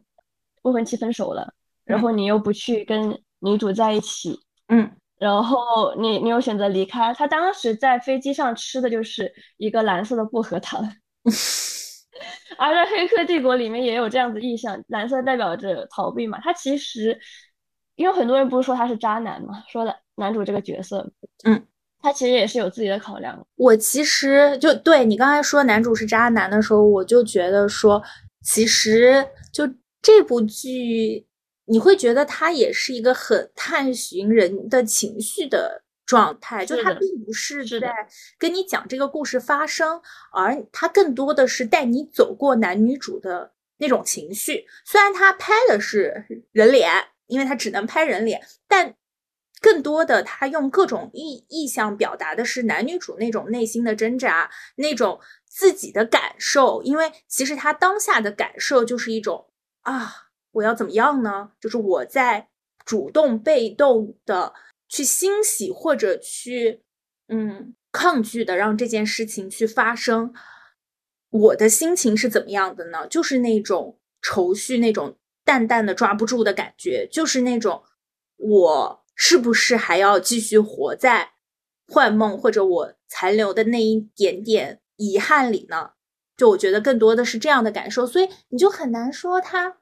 [0.62, 4.40] 未婚妻分手了，然后你又不去跟女主在一起？
[4.69, 7.14] 嗯，然后你你又选择离开。
[7.14, 10.83] 他当时在飞机上吃的就是一个蓝色的薄荷糖，
[12.59, 16.40] 而在《黑客帝国》里面也有这样子意象，蓝色代表着逃避嘛。
[16.40, 17.17] 他其实，
[17.96, 19.94] 因为很多人不是说他是渣男嘛，说的。
[20.16, 21.04] 男主这个角色，
[21.42, 21.61] 嗯，
[22.00, 23.44] 他其实也是有自己的考量。
[23.57, 28.00] 我其实就对你刚才说男主是渣男的时候，我就觉得说，
[28.44, 29.68] 其实就
[30.00, 31.26] 这部剧，
[31.64, 37.92] 你会觉得他也是一个很探寻人的情绪的状态，就他并不是在
[38.38, 40.00] 跟你讲这个故事发生，
[40.33, 44.64] 而他更多的是带你走过男女主的那种情绪。
[44.85, 46.88] 虽然他拍的是人脸，
[47.26, 48.94] 因为他只能拍人脸，但。
[49.60, 56.82] 更多的，他用各种意意象表达的是男女主那种内心的挣扎，那种自己的感受。
[56.82, 61.52] 因为其实他当下的感受就是一种啊，我要怎么样呢？
[61.58, 62.48] 就是我在
[62.84, 64.52] 主动、被动的
[64.87, 66.82] 去欣喜或者去
[67.28, 70.34] 嗯抗拒的让这件事情去发生。
[71.30, 73.06] 我的心情是怎么样的呢？
[73.08, 77.83] 就是那种愁绪，那种淡淡的抓不住的感觉，就是那种
[78.37, 79.04] 我。
[79.16, 81.35] 是不是还要继续活在
[81.87, 85.92] 幻梦或者我残留的那一点点遗憾里呢？
[86.37, 89.76] 就我觉得更多的是这样的感受，所以你就很难说他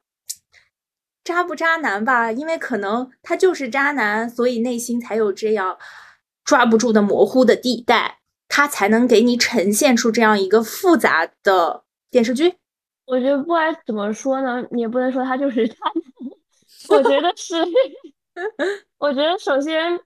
[1.23, 5.79] 渣不渣男吧，因为可能他就是渣男，所以内心才有这样
[6.45, 12.57] 抓不住的模糊的地带，他才能给你呈现出这样一个复杂的电视剧。
[13.05, 17.55] 我觉得不管怎么说呢，你也不能说他就是渣男，我觉得是。
[18.97, 19.99] 我觉得首先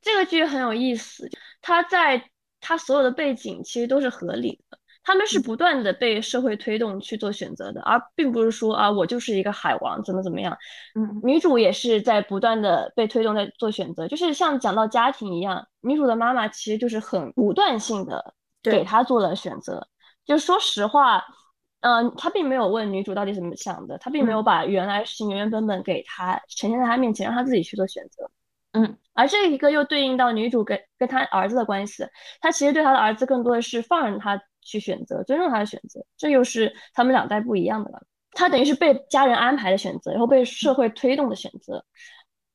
[0.00, 1.30] 这个剧很有意思，
[1.62, 10.58] 它在它所有的背景其实都是合理的，他们是不断的被社会推动去做选择的，而并不是说啊我就是一个海王怎么怎么样。
[10.96, 19.86] 嗯，女主也是在不断的被推动在做选择，就是像讲到家庭一样，女主的妈妈其实就是很不断性的给她做了选择，
[20.26, 21.22] 就说实话。
[21.80, 28.30] 嗯，他并没有问女主到底怎么想的，他并没有把原来事情原原本本给他呈现在他面前，让他自己去做选择。
[28.72, 32.04] 嗯，而这一个又对应到女主跟跟他儿子的关系，
[32.40, 38.02] 他其实对他的儿子更多的是放任他去选择，尊重他的选择，这又是他们两代不一样的了。
[38.32, 41.84] 他等于是被家人安排的选择，然后被社会推动的选择。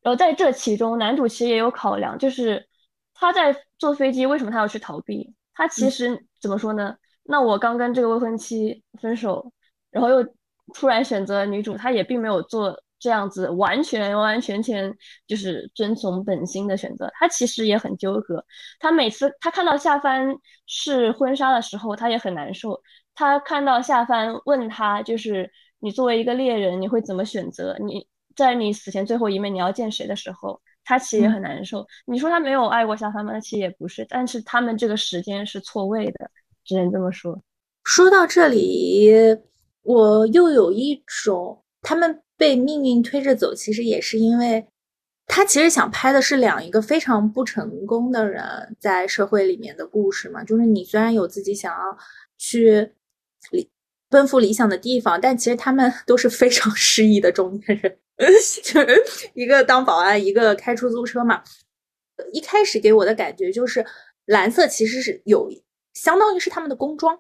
[0.02, 2.68] 然后在这其中，男主其实也有考量，就是
[3.14, 5.34] 他在坐飞机，为什么他要去逃避？
[5.54, 6.96] 他其实怎么说呢？
[7.24, 9.52] 那我刚跟这个未婚妻分手，
[9.92, 10.24] 然后又
[10.74, 14.94] 突然选择女主，她也并没有做这样子完全完完全全
[15.28, 18.44] 就是遵从本心的选择，她其实也很纠葛。
[18.80, 20.36] 她每次她看到夏帆
[20.68, 22.82] 是婚纱的时候，她也很难受。
[23.16, 27.78] 她看到夏帆问她，就是你作为一个猎人，你会怎么选择？
[27.80, 31.86] 你在你死前最后一面你要见谁的时候，她其实也很难受。
[32.06, 33.40] 你说她没有爱过夏帆吗？
[33.40, 36.32] 其实也不是，但是他们这个时间是错位的。
[36.66, 37.42] 只能这么说。
[37.84, 39.12] 说到这里，
[39.82, 44.66] 我又有一种他们被命运推着走，其实也是因为
[45.28, 48.42] 他其实想拍的是两一个非常不成功的人
[48.80, 50.44] 在社会里面的故事嘛。
[50.46, 51.98] 就是你虽然有自己想要
[52.38, 52.90] 去
[53.52, 53.70] 理
[54.10, 57.98] 奔赴理想的地方，但其实他们 都是非常失意的中年人，
[59.36, 61.44] 一个当保安，一个开出租车嘛。
[62.32, 63.86] 一开始给我的感觉就是
[64.28, 65.50] 蓝色其实是有。
[65.94, 67.20] 相当于是他们的工装，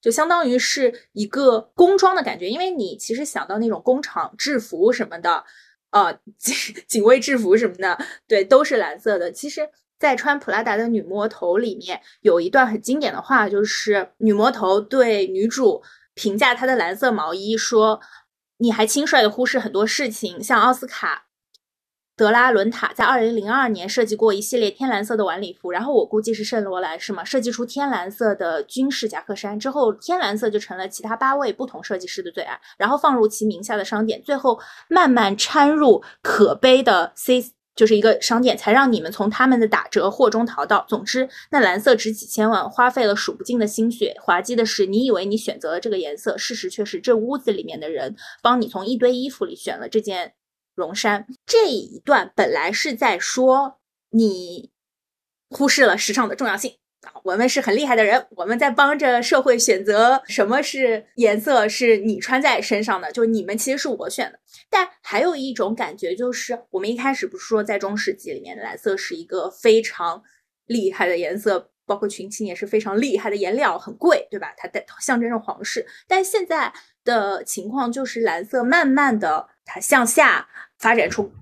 [0.00, 5.44] 就相当于是一个工装的感觉，因为你其实想到那种工厂制服什么的，
[5.90, 6.54] 呃，警
[6.88, 9.30] 警卫制服什么的，对，都是蓝色的。
[9.30, 15.82] 其实在穿普拉达的女魔头里面有一段很经典的话，就是女魔头对女主
[16.14, 18.00] 评价她的蓝色毛衣说
[18.58, 21.26] ：“你还轻率的忽视很多事情，像奥斯卡。”
[22.16, 27.24] 德拉伦塔在二零零二年设计过一系列天蓝色的晚礼服，然后我估计是圣罗兰是吗？
[27.24, 40.86] 设计出天蓝色的军事夹克衫之后，天蓝色就成了其他八位不同设计师的最爱，然后放入其名下的商店，最后慢慢掺入可悲的 C，就是一个商店，才让你们从他们的打折货中淘到。
[40.88, 44.14] 总之，那蓝色值几千万，花费了数不尽的心血。
[44.22, 50.34] 滑稽的是，你以为你选择了这个颜色，事实却是这屋子里面的人帮你从一堆衣服里选了这件。
[50.74, 53.78] 绒衫这一段本来是在说
[54.10, 54.70] 你
[55.50, 64.38] 忽视了时尚的重要性啊，我们是很厉害的人，我们在帮着社会选择什么是颜色是你穿在身上的，就你们其实是我选的。
[64.70, 70.22] 但还有一种感觉就是，我们一开始不是说在中世纪里面蓝色是一个非常
[70.66, 74.54] 厉害的颜色，包括群青也是非常厉害的颜料，很贵，对吧？
[74.56, 75.86] 它代象征着皇室。
[76.08, 76.72] 但现在
[77.04, 80.48] 的情况就是蓝色慢慢的它向下。
[80.76, 81.32] 发展出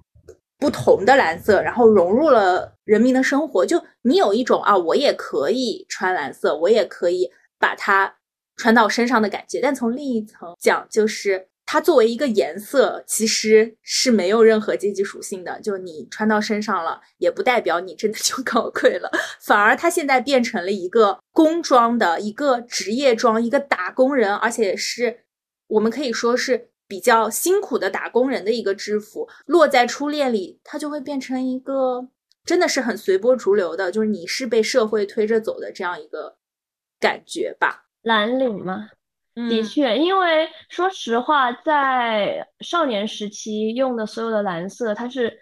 [0.59, 3.67] 不同的蓝色，然后融入了人民的生活。
[3.67, 8.15] 就你有一种啊，我也可以穿蓝色，我也可以把它
[8.55, 9.61] 穿到身上的感觉。
[9.61, 15.61] 但从另一层讲，就是它作为一个颜色，其实是没有任何阶级属性的。
[15.61, 19.11] 就你穿到身上了，也不代表你真的就 高贵了。
[19.41, 25.25] 反而它现在变成了一个工装的一个职业装，一个打工人，而且是
[25.73, 26.69] 我们可以说是。
[26.89, 32.07] 比较辛苦的打工人的一个制服，落在初恋里，它就会变成一个
[32.45, 36.37] 真的是很随波逐流的，就是你是被社会推着走的这样一个
[37.01, 37.87] 感觉吧。
[38.03, 38.91] 蓝领吗？
[39.49, 45.33] 的确，因为说实话，在少年时期用的所有的蓝色，它是。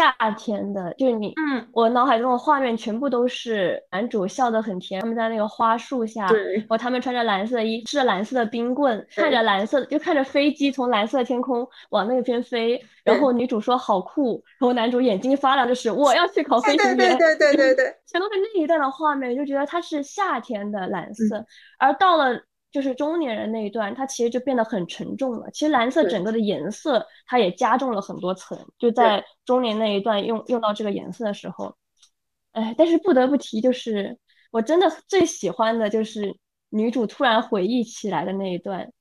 [0.00, 21.44] 夏天的，就是你，嗯，我脑海中的画面全部都是男主笑得很甜，他们在那个花树下，对然后他们穿着蓝色衣，吃着蓝色的冰棍，看着蓝色，就看着飞机从蓝色天空往那边飞，然后女主说好酷，然后男主眼睛发亮，就是我要去考飞行员，对对对对对 对，全都是那一段的画面，就觉得它是夏天的蓝色，
[21.78, 22.40] 而到了。
[22.70, 25.50] 就是中年人那一段，它其实就变得很沉重了。
[25.50, 28.58] 其实蓝色整个的颜色，它也加重了很多层。
[28.78, 31.76] 就在中年那一段用用到这个颜色的时候，
[32.52, 34.18] 哎，但是不得不提，就是
[34.52, 36.36] 我真的最喜欢的就是
[36.68, 38.92] 女主突然回忆起来的那一段。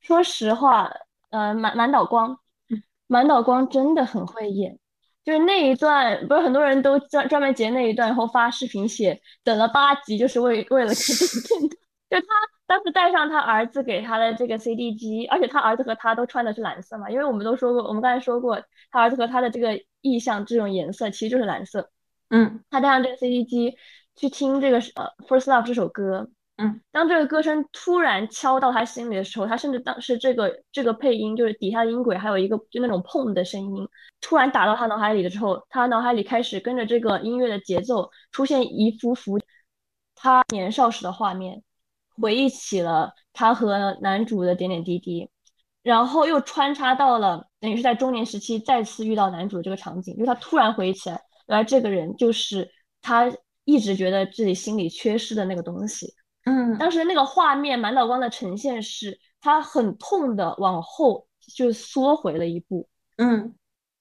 [0.00, 0.92] 说实话，
[1.30, 2.38] 呃，满满岛光，
[3.06, 4.78] 满岛光真的很会演。
[5.24, 11.80] 就是那一段，不是很多人都专专门截那一段，然后发视频写等了八集，就是为为了看这个片段。
[12.10, 12.26] 就他
[12.66, 21.90] 当时带上他儿子给他的这个 CD 机，而且他儿子和他都穿的是蓝色嘛，因为我们都说过，我们刚才说过，他儿子和他的这个意向这种颜色其实就是蓝色。
[22.30, 23.76] 嗯，他带上这个 CD 机
[24.16, 33.86] 去听这个呃《First Love》这首歌，嗯，当这个歌声突然敲到他心里的时候，他甚至当时这个这个配音就是底下的音轨还有一个就那种碰的声音，
[34.22, 39.38] 突然打到他脑海里的时候，他脑海里开始跟着这个音乐的节奏出现一幅幅
[40.14, 41.62] 他年少时的画面。
[42.20, 45.28] 回忆起了他和男主的点点滴滴，
[45.82, 52.70] 然后又穿插到了等于是在中年时期再次遇到男主这个场景，就他突然回忆起来，原来这个人就是
[53.02, 53.30] 他
[53.64, 56.06] 一直觉得自己心里缺失的那个东西。
[56.44, 62.88] 嗯，当时那个画面满脑光的呈现是，他很痛的往后就缩回了一步。
[63.16, 63.54] 嗯，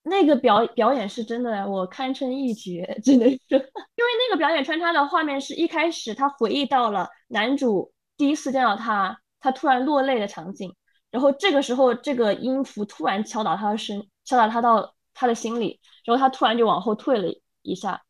[0.04, 7.92] 那个表表演是真的，我堪称一绝，只能说， 因为那个表演穿插的画面是一开始他回忆到了男主。
[8.16, 10.74] 第一次见到他，他突然落泪的场景，
[11.12, 17.28] 然后这个时候，这个音符突然敲打他的身，敲打他到他的心里，然后他突然就往后退了
[17.62, 18.02] 一下，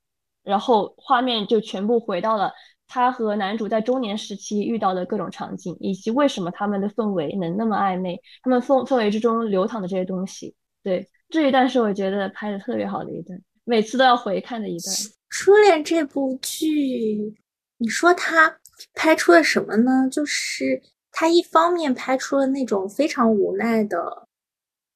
[0.44, 2.52] 然后画面就全部回到了
[2.88, 10.54] 他和男主在中年时期遇到的各种场景，以及为什么他们的氛围能那么暧昧，他们氛氛围之中流淌的这些东西。
[10.84, 14.96] 对，这一段是我觉得拍的特别好的一段，每次都要回看的一段。
[15.30, 17.36] 初恋这部剧，
[17.78, 18.58] 你说他。
[18.94, 20.08] 拍出了什么呢？
[20.12, 24.28] 就是他一方面拍出了那种非常无奈的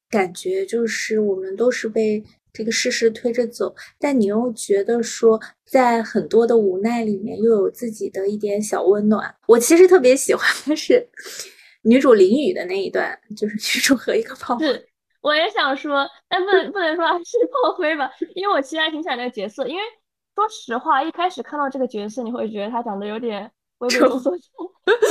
[0.10, 9.36] 感觉，就是我们都是被这个事实推着走，但你又觉得说，在很多的无奈里面又有自己的一点小温暖。
[9.48, 11.08] 我其实特别喜欢的 是
[11.84, 14.66] 女主淋雨的那一段，就是女主和一个炮灰。
[15.22, 19.68] 我也想说，但不能不能说是炮灰吧，因为我其实还挺喜欢那个角色。
[19.68, 19.82] 因为
[20.34, 23.52] 说实话，一开始看到这个角色，你会觉得他长得有点。
[23.80, 24.36] 猥琐所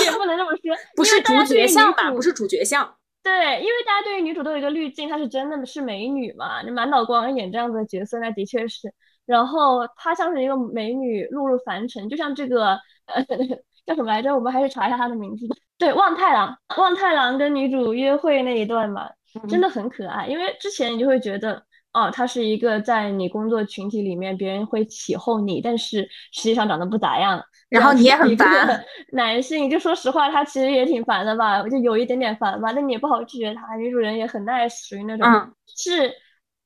[0.05, 2.11] 也不能这么说， 不是主角像吧？
[2.11, 2.97] 不是主角像。
[3.23, 6.63] 对，因为大家对于女主都有一个滤镜，她是真的是美女嘛。
[6.63, 8.93] 你满脑光演这样子的角色，那的确是。
[9.25, 13.25] 然后她像是一个美女落入凡尘，就像这个呃
[13.85, 14.33] 叫什么来着？
[14.33, 15.45] 我们还是查一下她的名字。
[15.77, 19.11] 对，望太郎，望太郎跟女主约会那一段嘛，
[19.49, 20.27] 真的很可爱。
[20.29, 21.61] 因为之前你就会觉得，
[21.93, 27.43] 哦，她是一个在你工作群体里面别人会起哄你，但是实际上长得不咋样。
[27.69, 28.85] 然后你也很烦。
[29.13, 32.73] 男性就说实话，他其实也挺烦的吧，我就有一点点烦吧。
[32.73, 33.77] 但你也不好拒绝他。
[33.77, 35.27] 女主人也很 nice，属于那种，
[35.67, 36.13] 是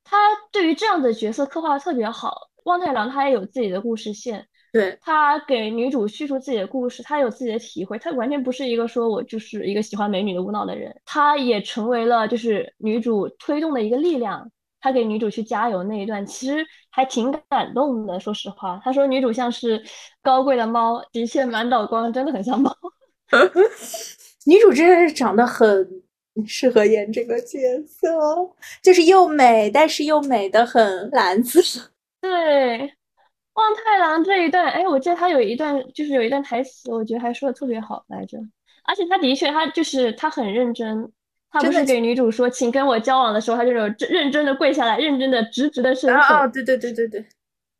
[0.04, 0.16] 他
[0.52, 2.48] 对于这样的角色刻画的特别好。
[2.64, 4.46] 望太郎他也有自己的故事线。
[4.72, 14.48] 对他给女主叙述自己的故事，他有自己的体会，他完全不是一个说我就是一个喜欢美女的无脑的人，他也成为了就是女主推动的一个力量。
[14.80, 18.18] 他给女主去加油那一段，其实还挺感动的。
[18.18, 19.82] 说实话，他说女主像是
[20.22, 22.74] 高贵的猫，的确满脑光，真的很像猫。
[24.46, 26.02] 女主真的是长得很
[26.46, 28.08] 适合演这个角色，
[28.82, 31.60] 就是又美，但是又美的很蓝子。
[32.20, 32.92] 对。
[33.54, 38.38] 望太郎这一段，哎，我记得他有一段，就是有一段台词，我觉得还说的特别好来着。
[38.84, 41.12] 而且他的确，他就是他很认真，
[41.50, 46.34] 他不是给女主说请跟我交往的时候，他就是认真的跪下来，认真的直直的伸手。
[46.34, 47.26] 哦，对对对对对，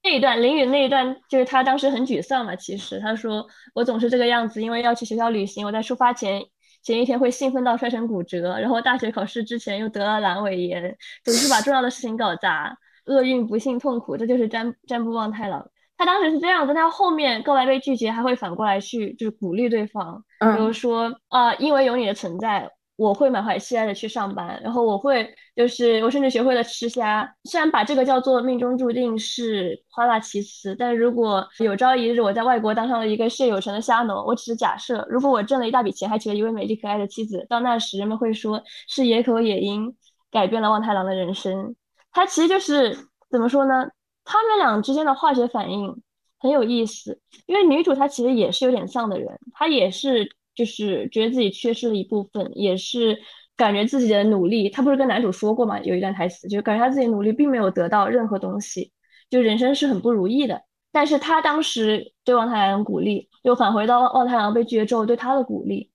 [0.02, 2.56] 那一段林允那一段，就是他当时很沮丧嘛。
[2.56, 6.42] 其实他说我总是这个样子，因为要去学校旅行，我在出发前
[6.82, 12.76] 前一天会兴奋到摔成骨折，然后大学考试之前又得了阑尾炎，总是把重要的事情搞砸。
[13.06, 15.68] 厄运不幸痛苦，这就是占占卜望太郎。
[15.96, 22.70] 他当时是这样，但他后面告白被拒绝，还会反过来去就是鼓励对方，比如说啊，因为有你的存在，
[23.00, 25.26] 我会满怀期待的去上班，然后我会
[25.56, 27.26] 就是我甚至学会了吃虾。
[27.44, 39.96] 虽然把这个叫做命中注定是夸大其词，但如果有朝一日我在外国当上了一个事业有成的虾农，我只是假设，如果我挣了一大笔钱，还娶了一位美丽可爱的妻子，到那时人们会说是野口野樱
[40.30, 41.74] 改变了望太郎的人生。
[42.12, 42.94] 他其实就是
[43.30, 43.88] 怎么说呢？
[44.24, 46.02] 他们俩之间的化学反应
[46.38, 53.18] 很有意思，因为女主她其实也是有点丧的人，她也是就是觉得自己缺失了一部分，也是
[53.56, 55.80] 感觉自己的努力，她不是跟男主说过吗？
[55.80, 58.92] 有一段台词，就是感觉她自己努力并没有得到任何东西，
[59.28, 60.62] 就人生是很不如意的。
[60.92, 65.90] 但是她当时对望太郎鼓励，又返回到望太郎被拒绝之后对他的鼓励，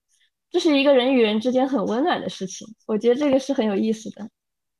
[0.49, 4.27] 这是一个人与人之间很温暖的事情，我觉得这个是很有意思的。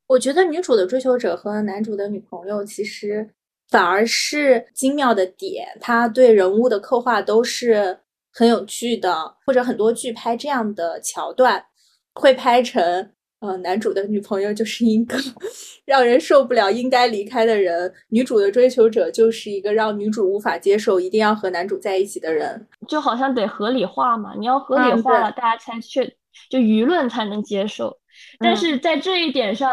[0.06, 3.28] 我觉得女主的追求者和男主的女朋友其实
[3.68, 7.98] 反而是精妙的点，他对人物的刻画都是
[8.38, 11.64] 很有趣的，或者很多剧拍这样的桥段
[12.12, 13.10] 会拍成，
[13.40, 15.16] 呃，男主的女朋友就是一个
[15.86, 26.16] 让人受不了、应该离开的人，女主的追求者就是一个让女主无法接受、一定要和男主在一起的人，就好像得合理化嘛，你要合理化了，大家才去
[26.50, 27.98] 就舆论才能接受。
[28.38, 29.70] 但是在这一点上，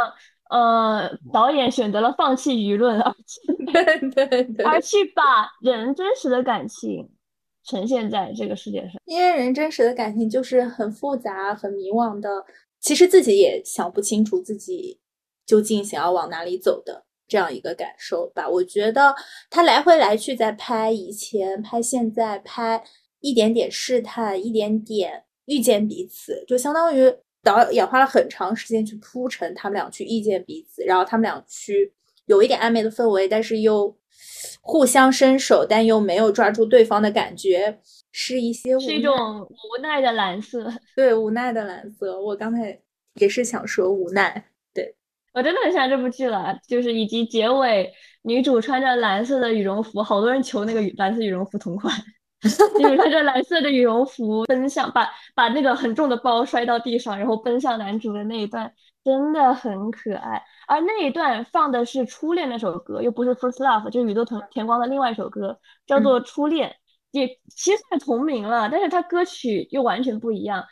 [0.49, 7.09] 呃，导演选择了放弃舆论，而去 而去把人真实的感情
[7.65, 8.93] 呈现在这个世界上。
[9.05, 12.29] 因为人真实的感情就是很复杂、很迷惘的，
[12.79, 14.99] 其实自己也想不清楚自己
[15.45, 18.49] 究竟想要往哪里走的这样一个感受吧。
[18.49, 19.15] 我觉得
[19.49, 22.83] 他来回来去在拍以前、拍现在、拍
[23.19, 27.13] 一点点试探、一点点遇见彼此，就相当于。
[27.45, 31.91] 导演花了很长时间去铺陈他们俩去遇见彼此，然后他们俩去
[32.25, 33.93] 有一点暧昧的氛围，但是又
[34.61, 37.79] 互相伸手，但又没有抓住对方的感觉，
[38.11, 40.71] 是一些是一种无奈的蓝色。
[40.95, 42.19] 对，无奈的蓝色。
[42.19, 42.79] 我刚才
[43.15, 44.45] 也是想说无奈。
[44.73, 44.95] 对
[45.33, 47.91] 我真的很喜欢这部剧了，就是以及结尾
[48.23, 51.93] 女主穿着蓝色的羽绒服，好多人求那个蓝色羽绒服同款。
[52.77, 58.69] 女主穿着蓝色的羽绒服奔向，把把那个很重的包摔到地上，然后奔向男主的那一段
[59.03, 60.41] 真的很可爱。
[60.67, 66.69] 而那一段放的是《初恋》那首歌，又不是《First Love》，就是宇多田田光的另外一首歌，叫做《初恋》，
[67.11, 70.63] 也其实也同名了，但是它歌曲又完全不一样。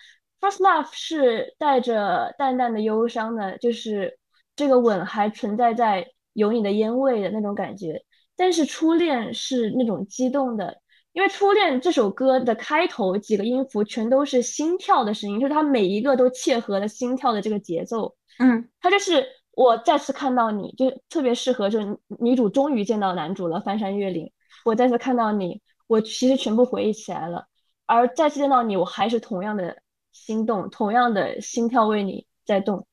[0.49, 4.17] 《First Love》是带着淡淡的忧伤的，就是
[4.55, 8.01] 这个吻还存在在有你的烟味的那种感觉，
[8.35, 10.79] 但是《初恋》是那种激动的。
[11.13, 18.15] 因为《初恋》这首歌的开头几个音符全都是心跳的声音，就是它每一个都切合了心跳的这个节奏。
[18.39, 24.31] 嗯，它就是我再次看到你，就特别适合，就是女主终于见到男主了，翻山越岭。
[24.65, 27.45] 我再次看到你，我其实全部回忆起来了。
[27.85, 29.77] 而再次见到你，我还是同样的
[30.11, 32.85] 心动，同样的心跳为你在动，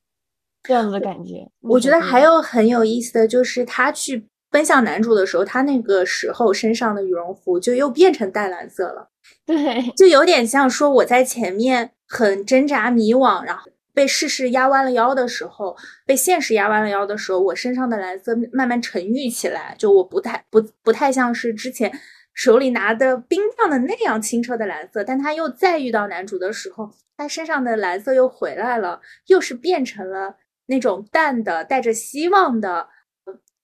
[0.62, 1.48] 这样子的感觉。
[1.60, 4.28] 我觉得还有很有意思的就是他去。
[4.50, 9.10] 奔向男主的时候，他那个时候身上的羽绒服就又变成淡蓝色了。
[9.44, 15.76] 对，就有点像说我在前面很挣扎迷惘，然后被世事压弯了腰的时候，
[16.06, 21.92] 被现实压弯了腰的时候，我身上的蓝色慢慢沉郁起来，就我不太不不太像是之前
[22.32, 30.36] 手里拿的冰棒的那样清澈的蓝色，但他又再遇到男主的时候，他身上的蓝色又回来了，又是变成了
[30.66, 32.88] 那种淡的、带着希望的、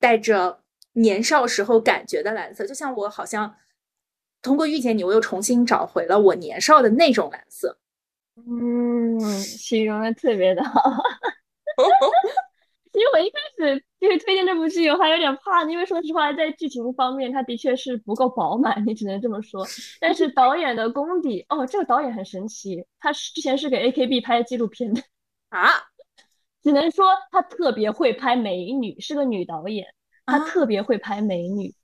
[0.00, 0.58] 带着
[0.94, 3.54] 年少时候感觉的蓝色，就像我好像
[4.42, 7.78] 通过遇见你，我又重新找回了我年少的那种蓝色。
[8.36, 10.80] 嗯，形容的特别的好。
[12.92, 19.66] 其实我一开始就是推荐这部剧，我还有点怕，因为说实话，在剧情方面，它的确是不够饱满，你只能这么说。
[20.00, 25.02] 但是导演的功底，哦，这个导演很神奇，他是之前是给 AKB 拍纪录片的
[25.48, 25.70] 啊，
[26.62, 29.86] 只能说他特别会拍美女，是个女导演，
[30.24, 31.74] 她特别会拍美女，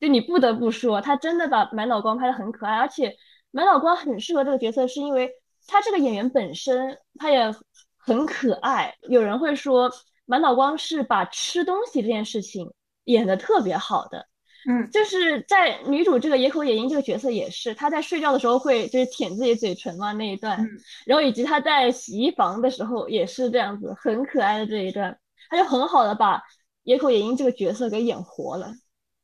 [0.00, 3.14] 就你不得不说，她真的把满脑光拍的很可爱，而且
[3.50, 5.30] 满脑光很适合这个角色，是因为。
[5.66, 7.54] 他这个演员本身他也
[7.96, 9.90] 很可爱，有人会说
[10.26, 12.72] 满岛光是把吃东西这件事情
[13.04, 14.26] 演的特别好的，
[14.68, 20.58] 嗯，就是在女主这个野口野樱这个角色也是，她在睡觉的时候会就是舔自己嘴唇嘛那一段，
[21.06, 25.18] 然后以及她在洗衣房的时候也是这样子，很可爱的这一段，
[25.50, 26.42] 他就很好的把
[26.82, 28.72] 野口野樱这个角色给演活了。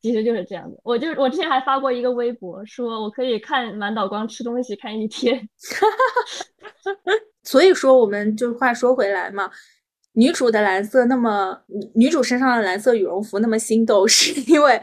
[0.02, 5.48] 其实就是这样的，我就我之前还发过一个微博，说我可以看满岛光吃东西看一天。
[7.44, 9.50] 所以说，我们就话说回来嘛，
[10.12, 11.60] 女主的蓝色那么，
[11.94, 14.80] 女主身上的蓝色羽绒服那么心动， 是因为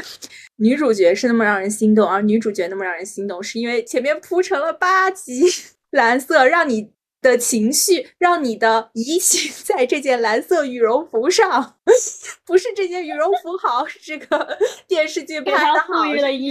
[0.58, 5.44] 女主角是那么让人心动，而女主角那么让人心动，是因为前面铺成了八集
[5.92, 6.97] 蓝色，让你。
[7.28, 11.76] 的情绪让你的移情 在这件蓝色羽绒服上，
[12.46, 14.58] 不是这件羽绒服好，是这个
[14.88, 16.04] 电视剧拍的好，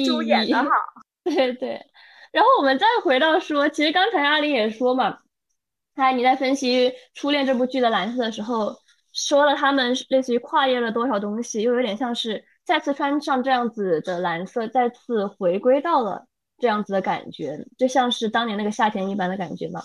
[0.04, 0.70] 主演的好。
[1.24, 1.80] 对对。
[2.32, 5.18] 然后我们再回到说，其实刚才阿林也说嘛，
[5.94, 8.76] 他你在分析《初恋》这部剧的蓝色的时候，
[9.12, 16.26] 说了他们类似于跨越了多少东西，又有点像是再次穿上这样子的蓝色，再次回归到了
[16.58, 19.80] 这样子的感觉，就像是当年那个夏天一般的感觉嘛。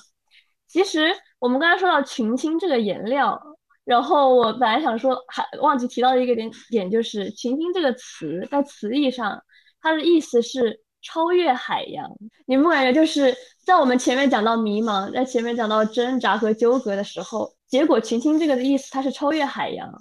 [0.72, 3.38] 其实我们刚才说到群青这个颜料，
[3.84, 9.43] 然后我本来想说还忘记提到一个点点，就是群青这个词在词义上，
[9.82, 12.09] 它的意思是超越海洋。
[12.45, 19.91] 你们感觉就是在我们前面讲到迷茫，在前面讲到挣扎和纠葛的时候，结果群青这个的意思它是超越海洋，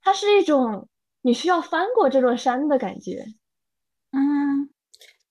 [0.00, 0.88] 它是一种
[1.22, 3.24] 你需要翻过这座山的感觉。
[4.12, 4.70] 嗯，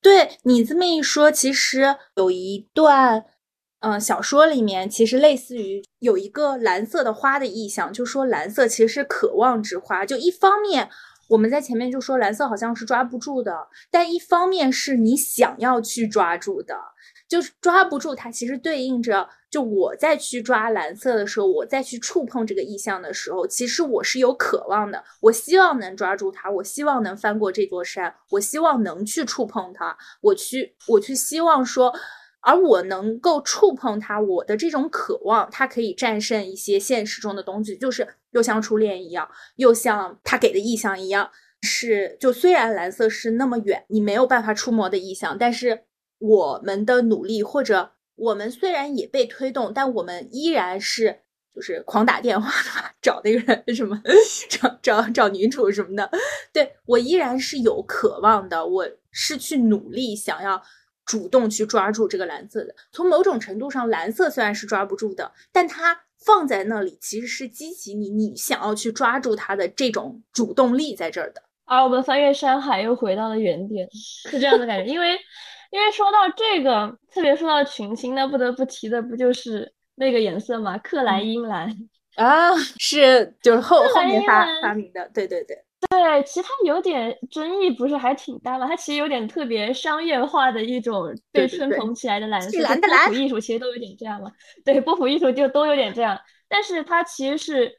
[0.02, 3.24] 对你这么一说，其实有一段。
[3.84, 10.06] 嗯，小说里面其实类似于有一个蓝色的花的意象，就说蓝色其实是渴望之花。
[10.06, 10.90] 就一方面，
[11.28, 16.74] 我们在前面就说蓝色好像是抓不住的，但一方面是你想要去抓住的，
[17.28, 18.32] 就是抓不住它。
[18.32, 25.04] 其实对应着，就我在去抓蓝色的时候，我再去触碰这个意象的时候，其实我是有渴望的。
[25.20, 31.94] 我希望能抓住它，我希望能翻过这座山，我希望能去触碰它，我去，我去希望说。
[32.44, 41.32] 而我能够触碰它，我的这种渴望，它可以战胜一些现实中的东西，就是又像初恋一样，又像他给的意象一样，
[41.62, 45.84] 是就虽然蓝色是那么远，你没有办法触摸的意象，但是
[46.20, 51.22] 我们的努力或者我们虽然也被推动，但我们依然是
[51.56, 52.52] 就是狂打电话
[53.02, 54.02] 找那个人什么
[54.50, 56.12] 找找找女主什么的，
[56.52, 60.62] 对我依然是有渴望的，我是去努力想要。
[61.06, 71.44] 主动去抓住这个蓝色的，从某种程度上，蓝色虽然是抓不住的，但它放在那里其实是激起你你想要去抓住它的这种主动力在这儿的。
[71.66, 74.92] 而我们翻越山海又回到了原点，是这样的感觉。
[74.92, 75.18] 因为
[75.72, 80.78] 因为说到这个，特别说到群星，那不得不提的不就是那个颜色吗？
[80.78, 81.70] 克莱因蓝
[82.16, 85.64] 啊，是就是后后面发发明的，对对对。
[85.90, 88.68] 对，其实它有点争议，不是还挺大吗？
[88.68, 94.32] 它其实有点特别商业化的一种被吹捧起来的蓝色，波普艺术其实都有点这样嘛。
[94.64, 97.72] 对，波普艺术就都有点这样，但是它其实是，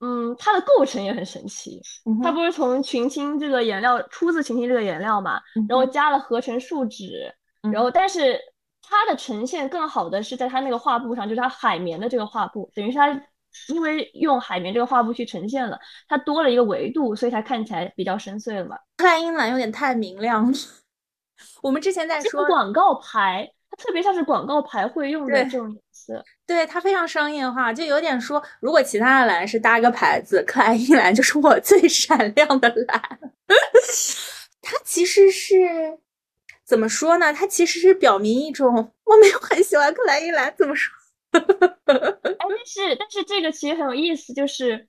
[0.00, 1.80] 嗯，它的构成也很神奇。
[2.22, 7.34] 它不是从群青这个颜料出自群青这个颜料嘛，然后加了合成树脂，
[7.72, 8.38] 然后但是
[8.82, 13.22] 它的呈现更好的是在它那个画布上，就是它海绵的这个画布，等于是它。
[13.68, 15.78] 因为用海绵这个画布去呈现了，
[16.08, 18.76] 它多了一个维度，所以它看起来比较深邃了嘛。
[18.96, 20.58] 克莱因蓝有点太明亮了。
[21.62, 26.24] 我们之前在说广告牌，它特别像是广告牌会用的这种颜色。
[26.46, 33.18] 对，它非常商业化，就有点说，如果其他的蓝是搭个牌子，克莱因蓝就是我最闪亮的蓝。
[34.60, 35.56] 它其实是
[36.64, 37.32] 怎么说呢？
[37.32, 40.92] 它其实是表明一种我没有很喜欢克莱因蓝，怎么说？
[41.32, 41.42] 哎，
[42.38, 44.86] 但是但是这个其实很有意思，就是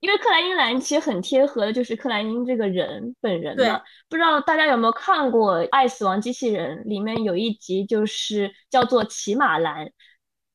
[0.00, 3.80] 因为克莱因蓝其实很贴合的就是克莱因这个人本人对嘛。
[4.08, 9.90] 不知道大家有没有看过《爱死亡机器人》里面有一集就是叫做骑马蓝，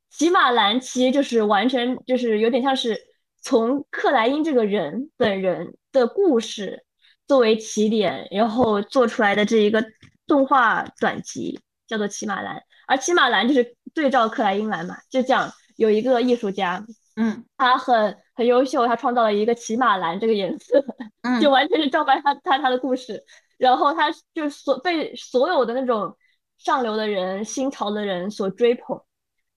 [0.09, 2.99] 骑马蓝其实就是完全就是有点像是
[3.41, 6.85] 从克莱因这个人本人的故事
[7.27, 9.83] 作为起点，然后做出来的这一个
[10.27, 11.59] 动画短集
[11.89, 12.63] 叫做骑马蓝。
[12.87, 16.85] 而骑马蓝就是对照克莱因蓝嘛，就讲有一个艺术家，
[17.17, 20.81] 嗯他很很优秀，他创造了一个骑马蓝这个颜色，
[21.23, 23.21] 嗯 就完全是照搬他他他的故事。
[23.57, 26.15] 然后他就所被所有的那种
[26.57, 29.01] 上流的人、新潮的人所追捧。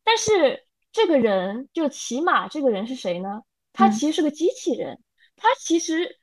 [0.03, 3.43] 但是这个人就骑马这个人是谁呢？
[3.73, 4.99] 他嗯其实是个机器人，
[5.37, 6.19] 他其实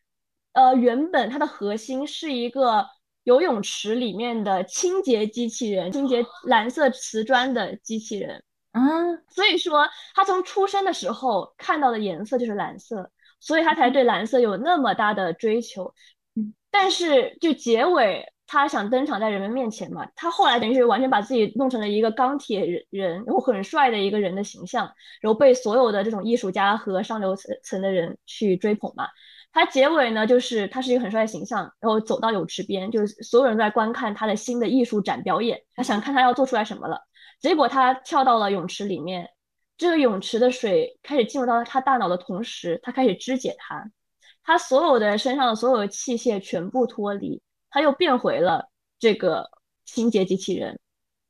[0.51, 2.85] 呃原本他的核心是一个
[3.23, 8.43] 游泳池里面的清洁机器人，清洁蓝色瓷砖的机器人。
[8.71, 13.09] 嗯所以说，他从出生的时候看到的颜色就是蓝色，
[13.39, 15.93] 所以他才对蓝色有那么大的追求。
[16.35, 24.85] 嗯，但是就结尾，他想登场在人们面前嘛，他后来等于是完全把自己弄成了一个钢铁人人，然后很帅的一个人的形象，
[25.19, 29.07] 然后被所有的这种艺术家和上流层层的人去追捧嘛。
[29.51, 37.01] 他结尾呢，就是他是一个很帅的形象，然后走到泳池边，就是所有人都在观看他的新的艺术展表演，他想看他要做出来什么了。
[37.41, 39.27] 结果他跳到了泳池里面，
[39.77, 43.91] 这个泳池的水开始进入到他大脑的同时，他开始肢解他，
[44.43, 47.41] 他所有的身上的所有的器械全部脱离，
[47.71, 48.69] 他又变回了
[48.99, 49.49] 这个
[49.85, 50.79] 清洁机器人，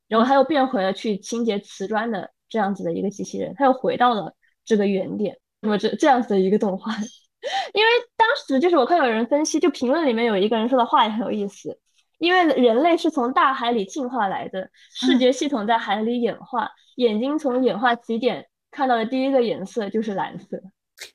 [0.07, 6.91] 然后他又变回了去清洁瓷砖的这样子的一个机器人，他又回到了这个原点，那么这这样子的一个动画。
[7.73, 11.77] 因为当时就是我看有人分析，就评论里面有一个人说的话也很有意思，
[12.17, 20.61] 因为人类是从大海里进化来的，视觉系统在海里演化，眼睛从演化起点看到的第一个颜色就是蓝色。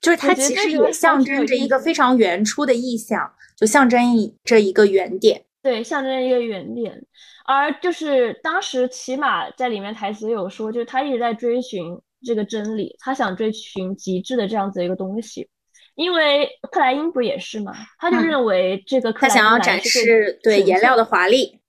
[0.01, 5.45] 就是它其实这个也象征着一个非常原初的意象，就象征一这一个原点。
[5.63, 7.05] 对，象征一个原点。
[7.45, 15.49] 而就是当时起码在里面台词有说，就是他一直在追寻这个真理，他想追寻极致的这样子一个东西。
[15.95, 21.61] 因为克莱因不也是嘛，他就嗯认为这个克他莱因蓝想要展示对颜料的华丽。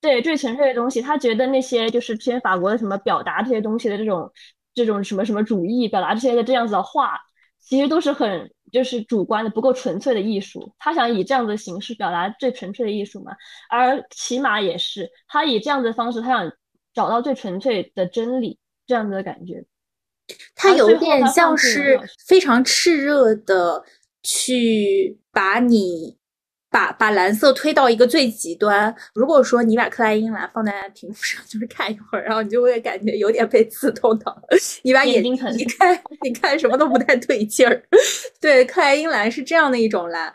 [0.00, 4.30] 对最纯粹的东西，他觉得那些就是之前法国的什么表达这些东西的这种
[4.72, 7.18] 这种什么什么主义，表达这些的这样子的话，
[7.58, 10.72] 其实都是很就是主观的，不够纯粹的艺术。
[10.78, 13.32] 他想以这样子的形式表达最纯粹的艺术嘛，
[13.68, 16.52] 而骑马也是，他以这样子的方式，他想
[16.94, 19.64] 找到最纯粹的真理，这样子的感觉。
[20.54, 23.82] 它有点像是非常炽热的
[24.22, 26.16] 去把你
[26.70, 28.94] 把把蓝色推到一个最极端。
[29.14, 34.36] 如果说你把克莱因蓝放在屏幕上， 就是看一会儿，然后你就会感觉有点被刺痛到。
[34.82, 37.82] 你把眼睛眼睛疼一看，你看什么都不太对劲儿。
[38.40, 40.32] 对，克莱因蓝是这样的一种蓝。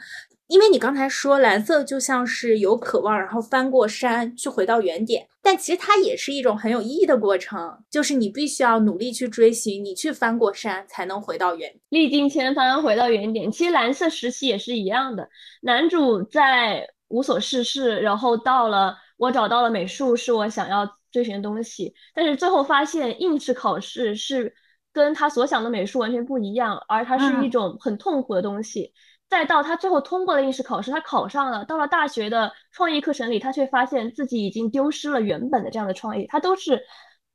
[0.47, 11.81] 因为你刚才说蓝色就像是有渴望，然后翻过山去回到原点，但其实它也是一种很有意义的过程，就是你必须要努力去追寻，你去翻过山才能回到原点。
[11.89, 13.51] 历经千帆回到原点。
[13.51, 15.29] 其实蓝色时期也是一样的，
[15.61, 24.55] 男主在无所事事，然后到了我找到了美术是我想要追寻的东西，但是最后发现应试考试是
[24.93, 28.93] 跟他所想的美术完全不一样，而它是一嗯种很痛苦的东西。
[29.33, 36.27] 再到他最后通过了应试考试，他考上了，到了大学的创意课程里，他却发现自己已经丢失了原本的这样的创意。
[36.27, 36.79] 他都是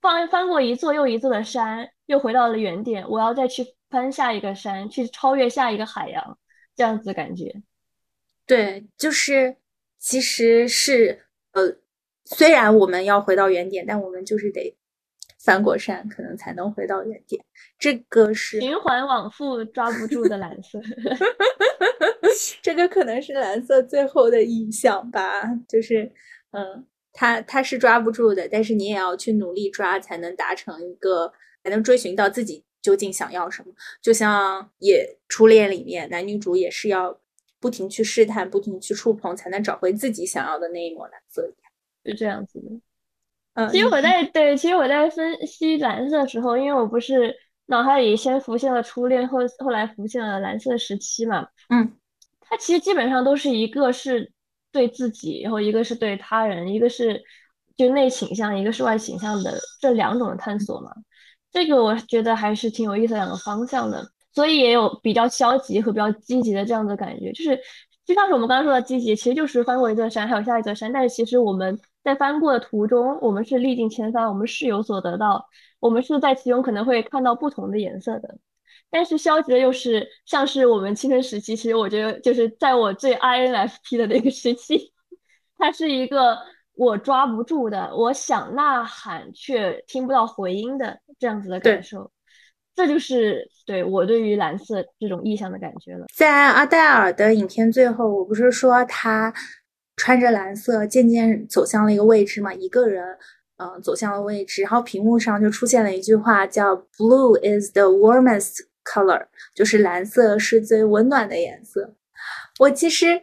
[0.00, 3.04] 翻翻过一座又一座的山，又回到了原点。
[3.10, 6.38] 我要再去翻下一个山，去超越下一个海洋，
[6.76, 7.52] 这样子的感觉。
[8.46, 9.56] 对，就是
[9.98, 11.78] 其实是呃，
[12.26, 14.77] 虽然我们要回到原点，但我们就是得
[15.38, 17.44] 翻过山，可能才能回到原点。
[17.78, 20.80] 这个是循环往复，抓不住的蓝色。
[22.62, 26.10] 这个可能是蓝色最后的意象吧，就是
[26.50, 31.32] 嗯，它它是抓不住的，但是你也要去努力抓，才能达成一个，
[31.64, 33.72] 才能追寻到自己究竟想要什么。
[34.02, 37.18] 就像也初恋里面，男女主也是要
[37.58, 41.72] 不停去试探，不停去触碰，才能找回自己想要的那一抹蓝色一样。
[42.04, 42.80] 是这样子的。
[43.58, 47.34] 嗯，其实我在对，其实我在分析蓝色的时候，因为我不是
[47.66, 51.92] 脑海里先浮现了初恋，后后来浮现了蓝色时期嘛，嗯，
[52.40, 54.30] 它其实基本上都是一个是
[54.70, 57.20] 对自己，然后一个是对他人，一个是
[57.76, 60.92] 就内倾向，一个是外倾向的这两种的探索嘛。
[61.50, 67.58] 这个我觉得还是挺有意思的两个方向的，所以也有比较消极和比较积极的这样的感觉，就是
[68.06, 71.76] 就像是我们刚刚说的积极，其实就是翻过一座山，还有下一座山，但是其实我们
[72.08, 75.46] 在翻过的途中，我们是历尽千帆，我们是有所得到，
[75.78, 78.38] 我们是在其中可能会看到不同的颜色的。
[78.88, 84.90] 但是消极的又是像是我们青春时期，其实我觉得就是在我最 INFP 的那个时期，
[85.58, 86.38] 它是一个
[86.74, 92.10] 我抓不住的，我想呐喊却听不到回音的这样子的感受。
[92.74, 96.06] 这就是对我对于蓝色这种意象的感觉了。
[96.14, 99.30] 在阿黛尔的影片最后，我不是说他
[99.98, 102.54] 穿着蓝色渐渐走向了一个位置嘛？
[102.54, 103.04] 一个人，
[103.58, 111.94] 嗯，走向了位置，然后屏幕上就出现了一句话，叫 “Blue is the warmest color”，就是蓝色是最温暖的颜色。
[112.60, 113.20] 我其实。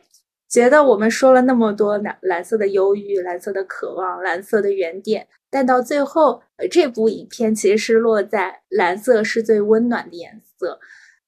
[0.48, 10.80] 觉得我们说了那么多蓝蓝色的忧郁、蓝色的渴望、蓝色的原点，但到最后，这部影片其实是落在蓝色是最温暖的颜色。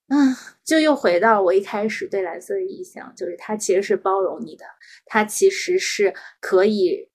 [0.09, 4.65] 嗯，就又回到我一开始对蓝色的印象，就是它其实是包容你的，
[5.05, 7.09] 它其实是可以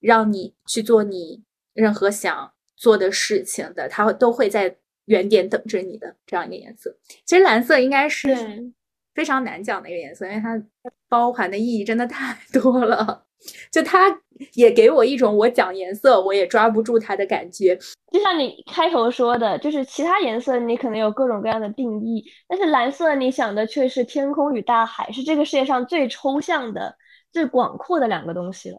[0.00, 6.96] 让你去做你任何想做的事情的，它都会在原点等着你的这样一个颜色。
[7.24, 8.72] 其实蓝色应该是。
[9.14, 10.60] 非常难讲的一个颜色，因为它
[11.08, 13.24] 包含的意义真的太多了。
[13.70, 14.14] 就它
[14.54, 17.78] 也给我一种我讲颜色我也抓不住它的感觉。
[18.12, 26.96] 就像你开头说的，就是其他颜色你可能有各种各样的定义，但是蓝色你想的却是天空与大海，是这个世界上最抽象的、
[27.32, 28.78] 最广阔的两个东西了。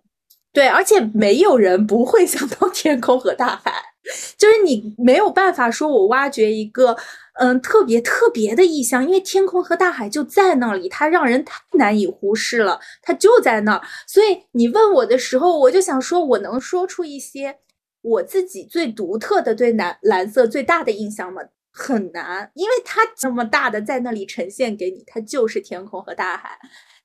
[0.53, 3.73] 对，而且没有人不会想到天空和大海，
[4.37, 6.95] 就是你没有办法说我挖掘一个。
[7.37, 13.81] 嗯，特别特别的意象，因为天空和大海就在那里，它让人太难以忽视了，它就在那儿。
[14.07, 17.57] 所以你问我的时候，我就想说，我能说出一些
[18.01, 21.41] 我自己最独特的对蓝蓝色最大的印象吗？
[21.71, 26.57] 很难，因为它这么大的在那里呈现给你，它就是天空和大海。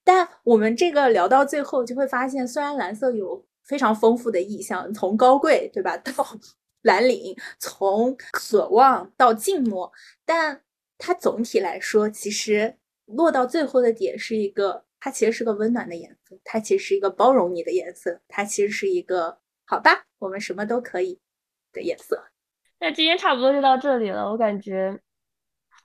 [0.05, 6.13] 但我们这个聊到最后，就会发现，虽然蓝色有非常丰富的意象，从高贵，对吧，到。
[6.83, 9.93] 蓝领从渴望到静默，
[10.25, 10.63] 但
[10.99, 12.77] 它总体来说，其实
[13.07, 21.19] 落到最后的点是一个，它其实是个温暖的颜色，它其实是一个包容你的颜色，它其实是一个好吧，我们什么都可以
[21.73, 22.25] 的颜色。
[22.79, 24.99] 那今天差不多就到这里了，我感觉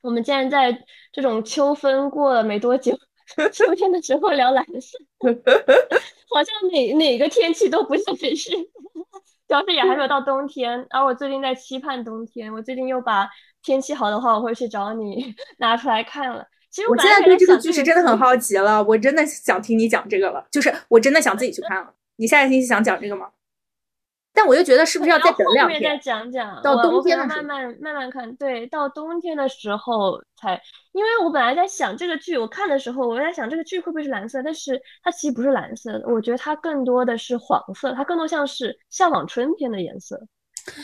[0.01, 2.97] 我们竟然在这种秋分过了没多久，
[3.51, 4.97] 秋天的时候聊蓝色，
[6.29, 8.03] 好像哪哪个天气都不是。
[9.47, 12.51] 主要是也还没有到冬天，而我最近在期盼冬天。
[12.51, 13.29] 我最近又把
[13.61, 16.45] 天气好的话，我会去找你 拿出来看了。
[16.71, 21.93] 其实我现在对这个剧是真的很好奇了，我真的想听你讲这个了，就是我真的想自己去看了。
[22.17, 23.29] 你下个星期想讲这个吗？
[24.35, 25.81] 但我又觉得是不是要再等两天？
[25.81, 28.35] 再讲讲，到冬天慢慢慢慢看。
[28.35, 30.61] 对，到冬天的时候才，
[30.91, 40.19] 因为我本来在想这个剧，我看的时候我在想这个剧会不会是蓝色，但是它其实不是蓝色的，我觉得它更多的是黄色，它更多像是向往春天的颜色，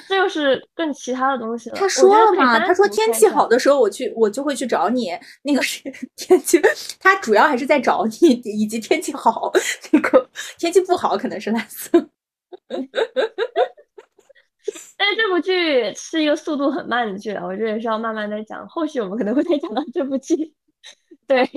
[0.08, 1.76] 这又是更其他的东西了。
[1.76, 5.10] 他说了嘛，他说天气好的时候我去，我就会去找你。
[5.44, 5.84] 那个是
[6.16, 6.60] 天气，
[7.00, 9.52] 他主要还是在找你，以及天气好，
[9.92, 12.10] 那个天气不好可能是蓝色。
[14.98, 18.68] 但是这部剧是一个速度很慢的剧啊，我觉得也是要慢慢再讲。
[18.68, 20.54] 后续我们可能会再讲到这部剧。
[21.28, 21.50] 对，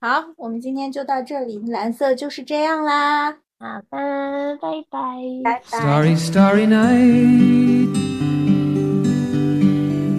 [0.00, 3.38] 好，我们今天就到这里，蓝色就是这样啦。
[3.58, 5.00] 好的，拜拜，
[5.42, 5.78] 拜拜。
[5.78, 7.88] Starry, starry night,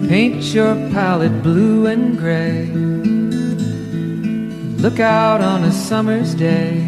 [0.08, 2.66] paint your palette blue and gray.
[4.82, 6.87] Look out on a summer's day.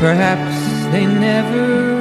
[0.00, 1.93] Perhaps they never